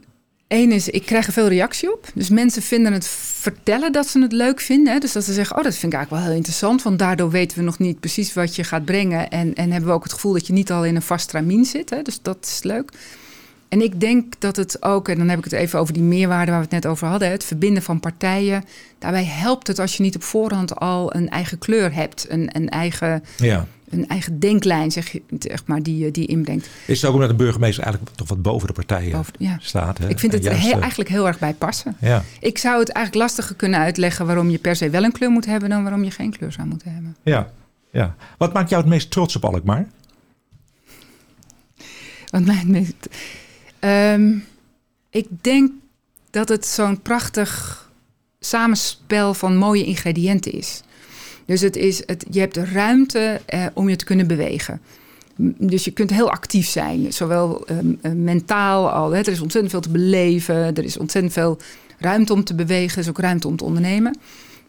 Eén 0.54 0.72
is, 0.72 0.90
ik 0.90 1.06
krijg 1.06 1.28
er 1.28 1.34
veel 1.34 1.48
reactie 1.48 1.94
op. 1.94 2.08
Dus 2.14 2.30
mensen 2.30 2.62
vinden 2.62 2.94
het 2.94 3.08
vertellen 3.08 3.92
dat 3.92 4.08
ze 4.08 4.22
het 4.22 4.32
leuk 4.32 4.60
vinden. 4.60 5.00
Dus 5.00 5.12
dat 5.12 5.24
ze 5.24 5.34
zeggen, 5.34 5.58
oh, 5.58 5.64
dat 5.64 5.76
vind 5.76 5.94
ik 5.94 5.98
eigenlijk 5.98 6.24
wel 6.24 6.32
heel 6.32 6.40
interessant. 6.40 6.82
Want 6.84 7.00
daardoor 7.00 7.30
weten 7.30 7.58
we 7.58 7.64
nog 7.64 7.80
niet 7.80 8.00
precies 8.00 8.34
wat 8.34 8.56
je 8.56 8.64
gaat 8.64 8.86
brengen. 8.86 9.30
En, 9.30 9.54
en 9.54 9.72
hebben 9.72 9.90
we 9.90 9.96
ook 9.96 10.04
het 10.04 10.14
gevoel 10.14 10.34
dat 10.34 10.48
je 10.48 10.54
niet 10.54 10.72
al 10.72 10.86
in 10.86 10.96
een 10.96 11.02
vast 11.02 11.30
tramien 11.30 11.66
zit. 11.66 11.90
Hè? 11.90 12.02
Dus 12.02 12.22
dat 12.22 12.38
is 12.42 12.64
leuk. 12.64 12.92
En 13.70 13.82
ik 13.82 14.00
denk 14.00 14.34
dat 14.40 14.56
het 14.56 14.84
ook, 14.84 15.10
en 15.10 15.18
dan 15.18 15.30
heb 15.30 15.38
ik 15.38 15.44
het 15.44 15.54
even 15.54 15.80
over 15.80 15.94
die 15.94 16.04
meerwaarde 16.04 16.52
waar 16.52 16.60
we 16.60 16.66
het 16.66 16.84
net 16.84 16.92
over 16.92 17.08
hadden. 17.08 17.30
Het 17.30 17.44
verbinden 17.44 17.84
van 17.84 18.00
partijen. 18.00 18.64
Daarbij 19.00 19.26
helpt 19.26 19.68
het 19.68 19.80
als 19.80 19.98
je 19.98 20.04
niet 20.04 20.16
op 20.16 20.24
voorhand 20.24 20.76
al 20.76 21.16
een 21.16 21.30
eigen 21.30 21.58
kleur 21.58 21.94
hebt. 21.94 22.26
Een, 22.30 22.50
een 22.52 22.70
eigen... 22.70 23.24
Ja 23.38 23.68
een 23.94 24.08
eigen 24.08 24.40
denklijn, 24.40 24.92
zeg, 24.92 25.12
je, 25.12 25.22
zeg 25.40 25.66
maar, 25.66 25.84
die, 25.84 26.12
die 26.12 26.28
inbrengt. 26.28 26.70
Is 26.88 27.02
het 27.02 27.10
ook 27.10 27.16
omdat 27.16 27.30
de 27.30 27.36
burgemeester 27.36 27.84
eigenlijk 27.84 28.16
toch 28.16 28.28
wat 28.28 28.42
boven 28.42 28.68
de 28.68 28.74
partijen 28.74 29.26
staat? 29.60 29.98
Hè? 29.98 30.10
Ik 30.10 30.20
vind 30.20 30.34
het 30.34 30.44
juist, 30.44 30.72
eigenlijk 30.72 31.10
heel 31.10 31.28
erg 31.28 31.40
bij 31.40 31.54
passen. 31.54 31.96
Ja. 32.00 32.24
Ik 32.40 32.58
zou 32.58 32.80
het 32.80 32.90
eigenlijk 32.90 33.26
lastiger 33.26 33.56
kunnen 33.56 33.80
uitleggen 33.80 34.26
waarom 34.26 34.50
je 34.50 34.58
per 34.58 34.76
se 34.76 34.90
wel 34.90 35.04
een 35.04 35.12
kleur 35.12 35.30
moet 35.30 35.46
hebben 35.46 35.70
dan 35.70 35.84
waarom 35.84 36.04
je 36.04 36.12
geen 36.12 36.32
kleur 36.38 36.52
zou 36.52 36.68
moeten 36.68 36.94
hebben. 36.94 37.16
Ja, 37.24 37.52
ja. 37.92 38.16
Wat 38.38 38.54
maakt 38.54 38.70
jou 38.70 38.82
het 38.82 38.92
meest 38.92 39.12
trots 39.12 39.36
op 39.36 39.46
Alkmaar? 39.46 39.88
Wat 42.30 42.46
mij 42.46 42.56
het 42.56 42.68
meest... 42.68 43.10
Um, 43.80 44.46
ik 45.10 45.28
denk 45.42 45.72
dat 46.30 46.50
het 46.50 46.66
zo'n 46.66 47.02
prachtig 47.02 47.82
samenspel 48.40 49.34
van 49.34 49.58
mooie 49.58 49.84
ingrediënten 49.84 50.52
is. 50.52 50.84
Dus 51.46 51.62
het 51.62 51.76
is, 51.76 52.04
het, 52.06 52.26
je 52.30 52.40
hebt 52.40 52.58
ruimte 52.58 53.42
eh, 53.46 53.66
om 53.74 53.90
je 53.90 53.96
te 53.96 54.06
kunnen 54.06 54.28
bewegen. 54.28 54.82
Dus 55.58 55.86
je 55.86 55.92
kunt 55.92 56.10
heel 56.10 56.32
actief 56.32 56.68
zijn, 56.68 57.14
zowel 57.14 57.66
ehm, 57.66 57.94
eh, 58.02 58.12
mentaal 58.12 58.90
al. 58.90 59.12
Hè. 59.12 59.20
Er 59.20 59.28
is 59.28 59.42
ontzettend 59.42 59.72
veel 59.72 59.82
te 59.82 59.90
beleven, 59.90 60.56
er 60.56 60.84
is 60.84 60.98
ontzettend 60.98 61.34
veel 61.34 61.58
ruimte 61.98 62.34
om 62.34 62.44
te 62.44 62.56
bewegen, 62.56 62.96
er 62.96 63.04
is 63.04 63.10
ook 63.10 63.20
ruimte 63.20 63.48
om 63.48 63.58
te 63.58 63.64
ondernemen. 63.64 64.18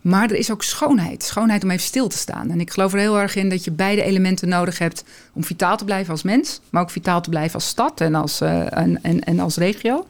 Maar 0.00 0.30
er 0.30 0.36
is 0.36 0.50
ook 0.50 0.62
schoonheid. 0.62 1.22
Schoonheid 1.22 1.64
om 1.64 1.70
even 1.70 1.82
stil 1.82 2.08
te 2.08 2.18
staan. 2.18 2.50
En 2.50 2.60
ik 2.60 2.70
geloof 2.70 2.92
er 2.92 2.98
heel 2.98 3.18
erg 3.18 3.36
in 3.36 3.48
dat 3.48 3.64
je 3.64 3.70
beide 3.70 4.02
elementen 4.02 4.48
nodig 4.48 4.78
hebt 4.78 5.04
om 5.32 5.44
vitaal 5.44 5.76
te 5.76 5.84
blijven 5.84 6.10
als 6.10 6.22
mens, 6.22 6.60
maar 6.70 6.82
ook 6.82 6.90
vitaal 6.90 7.20
te 7.20 7.30
blijven 7.30 7.54
als 7.54 7.68
stad 7.68 8.00
en 8.00 8.14
als, 8.14 8.40
uh, 8.40 8.76
en, 8.76 9.02
en, 9.02 9.20
en 9.20 9.40
als 9.40 9.56
regio. 9.56 10.06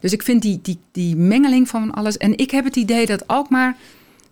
Dus 0.00 0.12
ik 0.12 0.22
vind 0.22 0.42
die, 0.42 0.58
die, 0.62 0.78
die 0.92 1.16
mengeling 1.16 1.68
van 1.68 1.94
alles. 1.94 2.16
En 2.16 2.38
ik 2.38 2.50
heb 2.50 2.64
het 2.64 2.76
idee 2.76 3.06
dat 3.06 3.26
Alkmaar 3.26 3.76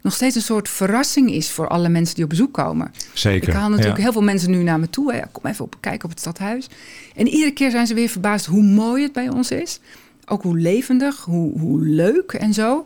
nog 0.03 0.15
steeds 0.15 0.37
een 0.37 0.43
soort 0.43 0.69
verrassing 0.69 1.33
is 1.33 1.51
voor 1.51 1.69
alle 1.69 1.89
mensen 1.89 2.15
die 2.15 2.25
op 2.25 2.31
bezoek 2.31 2.53
komen. 2.53 2.93
Zeker. 3.13 3.49
Ik 3.49 3.55
haal 3.55 3.71
natuurlijk 3.71 3.99
heel 3.99 4.13
veel 4.13 4.23
mensen 4.23 4.51
nu 4.51 4.63
naar 4.63 4.81
me 4.81 4.91
toe. 4.91 5.13
Hè. 5.13 5.21
Kom 5.33 5.47
even 5.47 5.65
op, 5.65 5.77
kijken 5.81 6.05
op 6.05 6.11
het 6.11 6.21
stadhuis. 6.21 6.69
En 7.15 7.29
iedere 7.29 7.53
keer 7.53 7.71
zijn 7.71 7.87
ze 7.87 7.95
weer 7.95 8.09
verbaasd 8.09 8.47
hoe 8.47 8.63
mooi 8.63 9.03
het 9.03 9.13
bij 9.13 9.29
ons 9.29 9.51
is. 9.51 9.81
Ook 10.27 10.43
hoe 10.43 10.59
levendig, 10.59 11.25
hoe, 11.25 11.59
hoe 11.59 11.81
leuk 11.81 12.33
en 12.33 12.55
zo. 12.55 12.85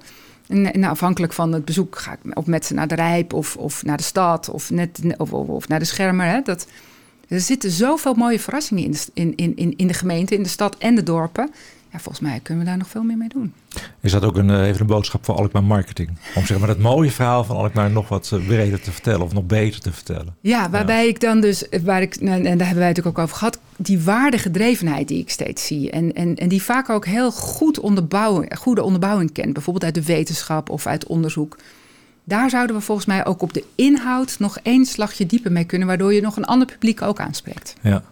En, 0.48 0.84
afhankelijk 0.84 1.32
van 1.32 1.52
het 1.52 1.64
bezoek 1.64 1.98
ga 1.98 2.12
ik 2.12 2.38
op 2.38 2.46
met 2.46 2.66
ze 2.66 2.74
naar 2.74 2.88
de 2.88 2.94
Rijp 2.94 3.32
of, 3.32 3.56
of 3.56 3.84
naar 3.84 3.96
de 3.96 4.02
stad 4.02 4.48
of, 4.48 4.70
net, 4.70 5.00
of, 5.16 5.32
of, 5.32 5.48
of 5.48 5.68
naar 5.68 5.78
de 5.78 5.84
Schermer. 5.84 6.26
Hè. 6.26 6.40
Dat, 6.40 6.66
er 7.28 7.40
zitten 7.40 7.70
zoveel 7.70 8.14
mooie 8.14 8.40
verrassingen 8.40 8.84
in, 8.84 9.36
in, 9.36 9.56
in, 9.56 9.74
in 9.76 9.86
de 9.86 9.94
gemeente, 9.94 10.34
in 10.34 10.42
de 10.42 10.48
stad 10.48 10.76
en 10.78 10.94
de 10.94 11.02
dorpen 11.02 11.50
ja, 11.92 11.98
volgens 11.98 12.20
mij 12.20 12.40
kunnen 12.42 12.64
we 12.64 12.68
daar 12.68 12.78
nog 12.78 12.88
veel 12.88 13.02
meer 13.02 13.16
mee 13.16 13.28
doen. 13.28 13.52
Is 14.00 14.12
dat 14.12 14.24
ook 14.24 14.36
een, 14.36 14.50
eh, 14.50 14.66
even 14.66 14.80
een 14.80 14.86
boodschap 14.86 15.24
voor 15.24 15.34
Alkmaar 15.34 15.64
Marketing? 15.64 16.10
Om 16.34 16.46
zeg 16.46 16.58
maar 16.58 16.66
dat 16.66 16.78
mooie 16.78 17.10
verhaal 17.10 17.44
van 17.44 17.56
Alkmaar 17.56 17.90
nog 17.90 18.08
wat 18.08 18.30
eh, 18.32 18.46
breder 18.46 18.80
te 18.80 18.92
vertellen 18.92 19.20
of 19.20 19.32
nog 19.32 19.46
beter 19.46 19.80
te 19.80 19.92
vertellen. 19.92 20.34
Ja, 20.40 20.70
waarbij 20.70 21.08
ik 21.08 21.20
dan 21.20 21.40
dus, 21.40 21.64
waar 21.82 22.02
ik, 22.02 22.20
nou, 22.20 22.36
en 22.36 22.42
daar 22.42 22.66
hebben 22.66 22.76
wij 22.76 22.86
het 22.86 22.96
natuurlijk 22.96 23.18
ook 23.18 23.24
over 23.24 23.36
gehad, 23.36 23.58
die 23.76 24.00
waardegedrevenheid 24.00 25.08
die 25.08 25.18
ik 25.18 25.30
steeds 25.30 25.66
zie. 25.66 25.90
En, 25.90 26.12
en, 26.12 26.36
en 26.36 26.48
die 26.48 26.62
vaak 26.62 26.88
ook 26.88 27.06
heel 27.06 27.32
goed 27.32 27.80
onderbouwen, 27.80 28.56
goede 28.56 28.82
onderbouwing 28.82 29.32
kent. 29.32 29.52
Bijvoorbeeld 29.52 29.84
uit 29.84 29.94
de 29.94 30.12
wetenschap 30.12 30.70
of 30.70 30.86
uit 30.86 31.06
onderzoek. 31.06 31.58
Daar 32.24 32.50
zouden 32.50 32.76
we 32.76 32.82
volgens 32.82 33.06
mij 33.06 33.26
ook 33.26 33.42
op 33.42 33.52
de 33.52 33.64
inhoud 33.74 34.36
nog 34.38 34.58
één 34.62 34.84
slagje 34.84 35.26
dieper 35.26 35.52
mee 35.52 35.64
kunnen, 35.64 35.88
waardoor 35.88 36.14
je 36.14 36.20
nog 36.20 36.36
een 36.36 36.44
ander 36.44 36.66
publiek 36.66 37.02
ook 37.02 37.20
aanspreekt. 37.20 37.74
Ja. 37.80 38.02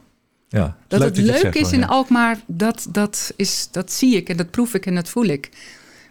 Ja, 0.53 0.77
dat 0.89 1.01
het 1.01 1.17
leuk 1.17 1.55
is 1.55 1.73
in 1.73 1.87
Alkmaar, 1.87 2.39
dat, 2.47 2.87
dat, 2.91 3.33
is, 3.37 3.69
dat 3.71 3.93
zie 3.93 4.17
ik 4.17 4.29
en 4.29 4.37
dat 4.37 4.51
proef 4.51 4.75
ik 4.75 4.87
en 4.87 4.95
dat 4.95 5.09
voel 5.09 5.25
ik. 5.25 5.51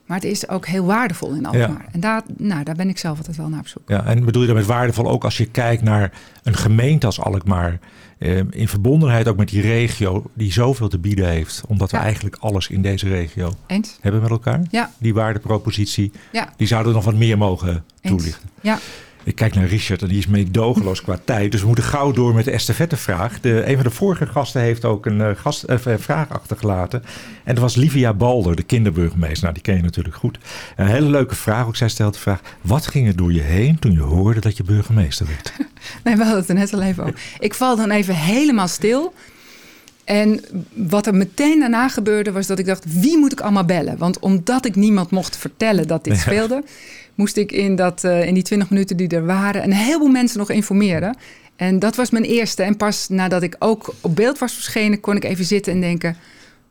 Maar 0.05 0.17
het 0.17 0.27
is 0.27 0.49
ook 0.49 0.65
heel 0.65 0.85
waardevol 0.85 1.33
in 1.33 1.45
Alkmaar. 1.45 1.85
En 1.91 1.99
daar, 1.99 2.21
nou, 2.37 2.63
daar 2.63 2.75
ben 2.75 2.89
ik 2.89 2.97
zelf 2.97 3.17
altijd 3.17 3.37
wel 3.37 3.49
naar 3.49 3.59
op 3.59 3.67
zoek. 3.67 3.89
Ja, 3.89 4.05
en 4.05 4.25
bedoel 4.25 4.41
je 4.41 4.47
daarmee 4.47 4.65
waardevol 4.65 5.09
ook 5.09 5.23
als 5.23 5.37
je 5.37 5.45
kijkt 5.45 5.83
naar 5.83 6.11
een 6.43 6.55
gemeente 6.55 7.05
als 7.05 7.19
Alkmaar... 7.19 7.79
Eh, 8.19 8.37
in 8.37 8.67
verbondenheid 8.67 9.27
ook 9.27 9.37
met 9.37 9.49
die 9.49 9.61
regio 9.61 10.23
die 10.33 10.51
zoveel 10.51 10.87
te 10.87 10.99
bieden 10.99 11.27
heeft. 11.27 11.61
Omdat 11.67 11.91
we 11.91 11.97
eigenlijk 11.97 12.35
alles 12.39 12.67
in 12.67 12.81
deze 12.81 13.07
regio 13.07 13.53
Eens. 13.67 13.97
hebben 14.01 14.21
met 14.21 14.29
elkaar. 14.29 14.61
Ja. 14.69 14.91
Die 14.97 15.13
waardepropositie, 15.13 16.11
die 16.57 16.67
zouden 16.67 16.93
nog 16.93 17.05
wat 17.05 17.15
meer 17.15 17.37
mogen 17.37 17.83
toelichten. 18.01 18.49
Ja. 18.61 18.79
Ik 19.29 19.35
kijk 19.35 19.55
naar 19.55 19.67
Richard 19.67 20.01
en 20.01 20.07
die 20.07 20.17
is 20.17 20.27
meedogenloos 20.27 21.01
qua 21.01 21.19
tijd. 21.25 21.51
Dus 21.51 21.61
we 21.61 21.67
moeten 21.67 21.83
gauw 21.83 22.11
door 22.11 22.33
met 22.33 22.45
de 22.45 22.51
estafettevraag. 22.51 23.39
De, 23.41 23.63
een 23.65 23.75
van 23.75 23.83
de 23.83 23.89
vorige 23.89 24.25
gasten 24.25 24.61
heeft 24.61 24.85
ook 24.85 25.05
een 25.05 25.19
uh, 25.19 25.29
gast, 25.35 25.65
uh, 25.69 25.77
vraag 25.97 26.29
achtergelaten. 26.29 27.03
En 27.43 27.53
dat 27.53 27.63
was 27.63 27.75
Livia 27.75 28.13
Balder, 28.13 28.55
de 28.55 28.63
kinderburgemeester. 28.63 29.41
Nou, 29.41 29.53
die 29.53 29.63
ken 29.63 29.75
je 29.75 29.81
natuurlijk 29.81 30.15
goed. 30.15 30.37
Een 30.75 30.87
hele 30.87 31.09
leuke 31.09 31.35
vraag. 31.35 31.65
Ook 31.67 31.75
zij 31.75 31.89
stelt 31.89 32.13
de 32.13 32.19
vraag: 32.19 32.41
wat 32.61 32.87
ging 32.87 33.07
er 33.07 33.15
door 33.15 33.33
je 33.33 33.41
heen 33.41 33.79
toen 33.79 33.91
je 33.91 34.01
hoorde 34.01 34.39
dat 34.39 34.57
je 34.57 34.63
burgemeester 34.63 35.25
werd? 35.27 35.53
Nee, 36.03 36.15
we 36.15 36.23
hadden 36.23 36.39
het 36.39 36.49
er 36.49 36.55
net 36.55 36.73
al 36.73 36.81
even 36.81 37.03
over. 37.03 37.21
Ik 37.39 37.53
val 37.53 37.75
dan 37.75 37.91
even 37.91 38.15
helemaal 38.15 38.67
stil. 38.67 39.13
En 40.03 40.41
wat 40.73 41.07
er 41.07 41.15
meteen 41.15 41.59
daarna 41.59 41.89
gebeurde 41.89 42.31
was 42.31 42.47
dat 42.47 42.59
ik 42.59 42.65
dacht: 42.65 42.99
wie 43.01 43.17
moet 43.17 43.31
ik 43.31 43.41
allemaal 43.41 43.65
bellen? 43.65 43.97
Want 43.97 44.19
omdat 44.19 44.65
ik 44.65 44.75
niemand 44.75 45.11
mocht 45.11 45.37
vertellen 45.37 45.87
dat 45.87 46.03
dit 46.03 46.17
speelde, 46.17 46.63
moest 47.19 47.37
ik 47.37 47.51
in, 47.51 47.75
dat, 47.75 48.03
uh, 48.03 48.25
in 48.25 48.33
die 48.33 48.43
20 48.43 48.69
minuten 48.69 48.97
die 48.97 49.07
er 49.07 49.25
waren 49.25 49.63
een 49.63 49.73
heleboel 49.73 50.07
mensen 50.07 50.39
nog 50.39 50.49
informeren. 50.49 51.17
En 51.55 51.79
dat 51.79 51.95
was 51.95 52.09
mijn 52.09 52.23
eerste. 52.23 52.63
En 52.63 52.77
pas 52.77 53.09
nadat 53.09 53.41
ik 53.41 53.55
ook 53.59 53.93
op 54.01 54.15
beeld 54.15 54.39
was 54.39 54.53
verschenen, 54.53 54.99
kon 54.99 55.15
ik 55.15 55.23
even 55.23 55.45
zitten 55.45 55.73
en 55.73 55.81
denken: 55.81 56.15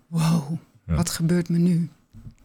wow, 0.06 0.42
wat 0.84 1.10
gebeurt 1.10 1.48
me 1.48 1.58
nu? 1.58 1.88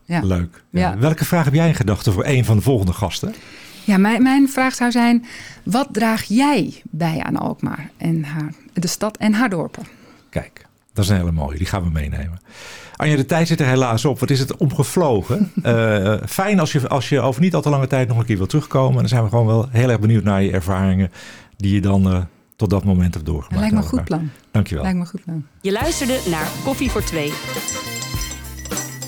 Ja. 0.06 0.22
Leuk. 0.24 0.64
Ja. 0.70 0.98
Welke 0.98 1.26
vraag 1.26 1.46
heb 1.46 1.54
jij 1.54 1.68
in 1.68 1.76
gedachten 1.76 2.14
voor 2.14 2.26
een 2.26 2.46
van 2.46 2.58
de 2.58 2.64
volgende 2.64 2.94
gasten? 2.94 3.36
Ja, 3.84 3.98
mijn, 3.98 4.24
mijn 4.24 4.50
vraag 4.50 4.76
zou 4.76 4.92
zijn: 4.92 5.26
wat 5.64 5.88
draag 5.92 6.24
jij 6.24 6.82
bij 6.84 7.20
aan 7.20 7.38
Alkmaar 7.38 7.90
en 7.98 8.24
haar, 8.24 8.54
de 8.74 8.88
stad 8.88 9.18
en 9.18 9.34
haar 9.34 9.50
dorpen? 9.50 9.84
Kijk, 10.30 10.66
Dat 10.94 11.04
is 11.04 11.10
een 11.10 11.18
hele 11.18 11.32
mooie, 11.32 11.58
die 11.58 11.68
gaan 11.68 11.84
we 11.84 11.90
meenemen. 11.90 12.40
Anja, 12.96 13.16
de 13.16 13.26
tijd 13.26 13.48
zit 13.48 13.60
er 13.60 13.68
helaas 13.68 14.06
op. 14.06 14.20
Wat 14.20 14.30
is 14.30 14.40
het 14.40 14.58
omgevlogen? 14.58 15.52
Uh, 15.64 16.16
fijn 16.26 16.60
als 16.60 16.72
je, 16.72 16.88
als 16.88 17.10
je 17.10 17.20
over 17.20 17.42
niet 17.42 17.56
al 17.56 17.62
te 17.62 17.70
lange 17.70 17.88
tijd 17.88 18.08
nog 18.08 18.18
een 18.18 18.26
keer 18.26 18.38
wil 18.38 18.46
terugkomen. 18.46 18.94
En 18.94 19.00
dan 19.00 19.08
zijn 19.08 19.24
we 19.24 19.30
gewoon 19.30 19.46
wel 19.46 19.68
heel 19.70 19.90
erg 19.90 20.00
benieuwd 20.00 20.24
naar 20.24 20.44
je 20.44 20.52
ervaringen 20.52 21.12
die 21.58 21.74
je 21.74 21.82
dan 21.82 22.08
uh, 22.08 22.22
tot 22.56 22.70
dat 22.70 22.84
moment 22.84 23.14
hebt 23.14 23.26
doorgemaakt. 23.26 23.60
lijkt 23.60 23.76
me 23.76 23.82
een 23.82 23.88
goed 23.88 24.04
plan. 24.04 24.30
Dankjewel. 24.52 24.84
Lijkt 24.84 24.98
me 24.98 25.04
een 25.04 25.10
goed 25.10 25.24
plan. 25.24 25.46
Je 25.62 25.72
luisterde 25.72 26.20
naar 26.30 26.48
Koffie 26.64 26.92
voor 26.92 27.04
Twee. 27.04 27.34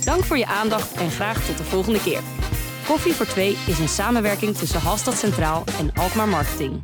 Dank 0.03 0.23
voor 0.23 0.37
je 0.37 0.45
aandacht 0.45 0.93
en 0.93 1.11
graag 1.11 1.45
tot 1.45 1.57
de 1.57 1.63
volgende 1.63 2.01
keer. 2.01 2.19
Koffie 2.87 3.13
voor 3.13 3.25
Twee 3.25 3.57
is 3.67 3.79
een 3.79 3.87
samenwerking 3.87 4.55
tussen 4.55 4.81
Halstad 4.81 5.17
Centraal 5.17 5.63
en 5.79 5.93
Alkmaar 5.93 6.27
Marketing. 6.27 6.81